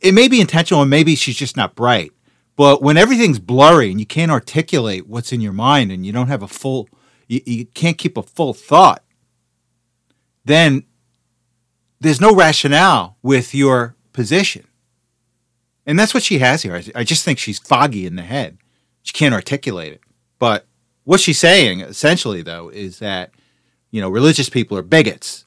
it 0.00 0.12
may 0.12 0.28
be 0.28 0.40
intentional 0.40 0.82
and 0.82 0.90
maybe 0.90 1.14
she's 1.14 1.36
just 1.36 1.56
not 1.56 1.74
bright. 1.74 2.12
But 2.56 2.82
when 2.82 2.96
everything's 2.96 3.38
blurry 3.38 3.90
and 3.90 3.98
you 3.98 4.06
can't 4.06 4.30
articulate 4.30 5.08
what's 5.08 5.32
in 5.32 5.40
your 5.40 5.52
mind 5.52 5.90
and 5.90 6.04
you 6.04 6.12
don't 6.12 6.28
have 6.28 6.42
a 6.42 6.48
full, 6.48 6.88
you, 7.28 7.40
you 7.46 7.64
can't 7.66 7.96
keep 7.96 8.16
a 8.16 8.22
full 8.22 8.52
thought, 8.52 9.02
then 10.44 10.84
there's 12.00 12.20
no 12.20 12.34
rationale 12.34 13.16
with 13.22 13.54
your 13.54 13.94
position. 14.12 14.66
And 15.86 15.98
that's 15.98 16.14
what 16.14 16.22
she 16.22 16.38
has 16.38 16.62
here. 16.62 16.80
I 16.94 17.04
just 17.04 17.24
think 17.24 17.38
she's 17.38 17.58
foggy 17.58 18.06
in 18.06 18.16
the 18.16 18.22
head. 18.22 18.58
She 19.02 19.12
can't 19.12 19.34
articulate 19.34 19.94
it. 19.94 20.00
But 20.38 20.66
what 21.04 21.20
she's 21.20 21.38
saying 21.38 21.80
essentially, 21.80 22.42
though, 22.42 22.68
is 22.68 22.98
that, 22.98 23.30
you 23.90 24.00
know, 24.00 24.08
religious 24.08 24.48
people 24.48 24.76
are 24.76 24.82
bigots 24.82 25.44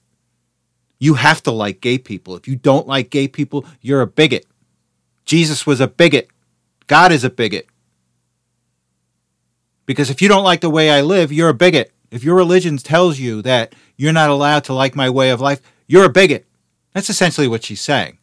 you 0.99 1.15
have 1.15 1.43
to 1.43 1.51
like 1.51 1.81
gay 1.81 1.97
people. 1.97 2.35
If 2.35 2.47
you 2.47 2.55
don't 2.55 2.87
like 2.87 3.09
gay 3.09 3.27
people, 3.27 3.65
you're 3.81 4.01
a 4.01 4.07
bigot. 4.07 4.45
Jesus 5.25 5.65
was 5.65 5.79
a 5.81 5.87
bigot. 5.87 6.29
God 6.87 7.11
is 7.11 7.23
a 7.23 7.29
bigot. 7.29 7.67
Because 9.85 10.09
if 10.09 10.21
you 10.21 10.27
don't 10.27 10.43
like 10.43 10.61
the 10.61 10.69
way 10.69 10.89
I 10.89 11.01
live, 11.01 11.31
you're 11.31 11.49
a 11.49 11.53
bigot. 11.53 11.91
If 12.11 12.23
your 12.23 12.35
religion 12.35 12.77
tells 12.77 13.19
you 13.19 13.41
that 13.41 13.75
you're 13.97 14.13
not 14.13 14.29
allowed 14.29 14.63
to 14.65 14.73
like 14.73 14.95
my 14.95 15.09
way 15.09 15.29
of 15.29 15.41
life, 15.41 15.61
you're 15.87 16.05
a 16.05 16.09
bigot. 16.09 16.45
That's 16.93 17.09
essentially 17.09 17.47
what 17.47 17.63
she's 17.63 17.81
saying 17.81 18.17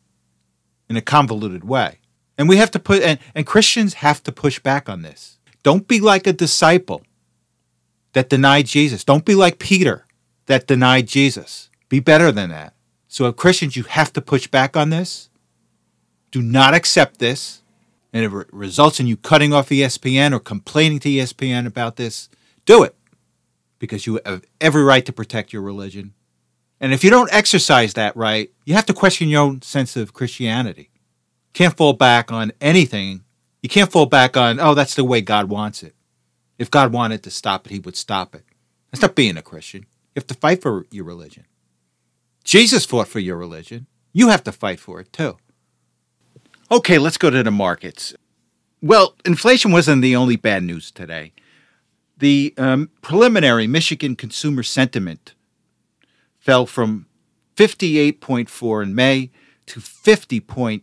in 0.88 0.96
a 0.96 1.02
convoluted 1.02 1.64
way. 1.64 1.98
And 2.38 2.48
we 2.48 2.56
have 2.56 2.70
to 2.72 2.78
put, 2.78 3.02
and, 3.02 3.18
and 3.34 3.46
Christians 3.46 3.94
have 3.94 4.22
to 4.24 4.32
push 4.32 4.58
back 4.58 4.88
on 4.88 5.02
this. 5.02 5.38
Don't 5.62 5.86
be 5.86 6.00
like 6.00 6.26
a 6.26 6.32
disciple 6.32 7.02
that 8.14 8.28
denied 8.28 8.66
Jesus. 8.66 9.04
Don't 9.04 9.24
be 9.24 9.34
like 9.34 9.58
Peter 9.58 10.06
that 10.46 10.66
denied 10.66 11.06
Jesus. 11.06 11.70
Be 11.92 12.00
better 12.00 12.32
than 12.32 12.48
that. 12.48 12.72
So, 13.06 13.26
as 13.26 13.34
Christians, 13.34 13.76
you 13.76 13.82
have 13.82 14.14
to 14.14 14.22
push 14.22 14.46
back 14.46 14.78
on 14.78 14.88
this. 14.88 15.28
Do 16.30 16.40
not 16.40 16.72
accept 16.72 17.18
this. 17.18 17.60
And 18.14 18.24
if 18.24 18.32
it 18.32 18.48
results 18.50 18.98
in 18.98 19.06
you 19.06 19.18
cutting 19.18 19.52
off 19.52 19.68
ESPN 19.68 20.32
or 20.32 20.40
complaining 20.40 21.00
to 21.00 21.10
ESPN 21.10 21.66
about 21.66 21.96
this, 21.96 22.30
do 22.64 22.82
it. 22.82 22.96
Because 23.78 24.06
you 24.06 24.20
have 24.24 24.42
every 24.58 24.82
right 24.82 25.04
to 25.04 25.12
protect 25.12 25.52
your 25.52 25.60
religion 25.60 26.14
And 26.80 26.94
if 26.94 27.04
you 27.04 27.10
don't 27.10 27.30
exercise 27.30 27.92
that 27.92 28.16
right, 28.16 28.50
you 28.64 28.72
have 28.72 28.86
to 28.86 28.94
question 28.94 29.28
your 29.28 29.42
own 29.42 29.60
sense 29.60 29.94
of 29.94 30.14
Christianity. 30.14 30.90
Can't 31.52 31.76
fall 31.76 31.92
back 31.92 32.32
on 32.32 32.52
anything. 32.60 33.24
You 33.62 33.68
can't 33.68 33.92
fall 33.92 34.06
back 34.06 34.34
on, 34.36 34.60
oh, 34.60 34.74
that's 34.74 34.94
the 34.94 35.04
way 35.04 35.20
God 35.20 35.50
wants 35.50 35.82
it. 35.82 35.94
If 36.58 36.70
God 36.70 36.90
wanted 36.90 37.22
to 37.24 37.30
stop 37.30 37.66
it, 37.66 37.72
he 37.72 37.80
would 37.80 37.96
stop 37.96 38.34
it. 38.34 38.44
That's 38.90 39.02
not 39.02 39.14
being 39.14 39.36
a 39.36 39.42
Christian. 39.42 39.82
You 39.82 40.20
have 40.20 40.26
to 40.28 40.34
fight 40.34 40.62
for 40.62 40.86
your 40.90 41.04
religion. 41.04 41.44
Jesus 42.44 42.84
fought 42.84 43.08
for 43.08 43.20
your 43.20 43.36
religion. 43.36 43.86
You 44.12 44.28
have 44.28 44.44
to 44.44 44.52
fight 44.52 44.80
for 44.80 45.00
it 45.00 45.12
too. 45.12 45.36
Okay, 46.70 46.98
let's 46.98 47.18
go 47.18 47.30
to 47.30 47.42
the 47.42 47.50
markets. 47.50 48.14
Well, 48.80 49.14
inflation 49.24 49.72
wasn't 49.72 50.02
the 50.02 50.16
only 50.16 50.36
bad 50.36 50.62
news 50.62 50.90
today. 50.90 51.32
The 52.18 52.54
um, 52.56 52.90
preliminary 53.00 53.66
Michigan 53.66 54.16
consumer 54.16 54.62
sentiment 54.62 55.34
fell 56.38 56.66
from 56.66 57.06
58.4 57.56 58.82
in 58.82 58.94
May 58.94 59.30
to 59.66 59.80
50.20 59.80 60.82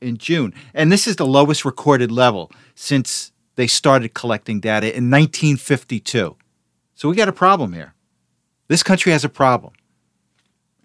in 0.00 0.16
June. 0.16 0.54
And 0.72 0.92
this 0.92 1.06
is 1.06 1.16
the 1.16 1.26
lowest 1.26 1.64
recorded 1.64 2.12
level 2.12 2.50
since 2.74 3.32
they 3.56 3.66
started 3.66 4.14
collecting 4.14 4.60
data 4.60 4.86
in 4.86 5.10
1952. 5.10 6.36
So 6.94 7.08
we 7.08 7.16
got 7.16 7.28
a 7.28 7.32
problem 7.32 7.72
here. 7.72 7.94
This 8.68 8.82
country 8.82 9.12
has 9.12 9.24
a 9.24 9.28
problem. 9.28 9.72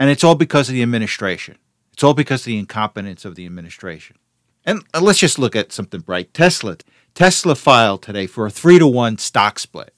And 0.01 0.09
it's 0.09 0.23
all 0.23 0.33
because 0.33 0.67
of 0.67 0.73
the 0.73 0.81
administration. 0.81 1.59
It's 1.93 2.03
all 2.03 2.15
because 2.15 2.41
of 2.41 2.45
the 2.45 2.57
incompetence 2.57 3.23
of 3.23 3.35
the 3.35 3.45
administration. 3.45 4.17
And 4.65 4.81
let's 4.99 5.19
just 5.19 5.37
look 5.37 5.55
at 5.55 5.71
something 5.71 6.01
bright. 6.01 6.33
Tesla. 6.33 6.77
Tesla 7.13 7.53
filed 7.53 8.01
today 8.01 8.25
for 8.25 8.47
a 8.47 8.49
three 8.49 8.79
to 8.79 8.87
one 8.87 9.19
stock 9.19 9.59
split. 9.59 9.93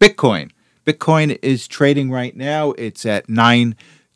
Bitcoin. 0.00 0.50
Bitcoin 0.86 1.38
is 1.42 1.66
trading 1.68 2.10
right 2.10 2.34
now. 2.34 2.70
It's 2.72 3.04
at 3.04 3.28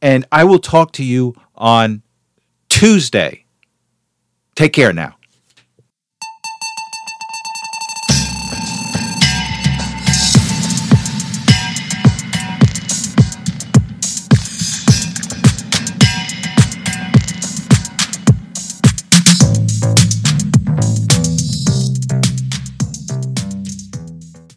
and 0.00 0.24
I 0.30 0.44
will 0.44 0.60
talk 0.60 0.92
to 0.92 1.02
you 1.04 1.34
on 1.56 2.02
Tuesday. 2.68 3.46
Take 4.54 4.72
care 4.72 4.92
now. 4.92 5.16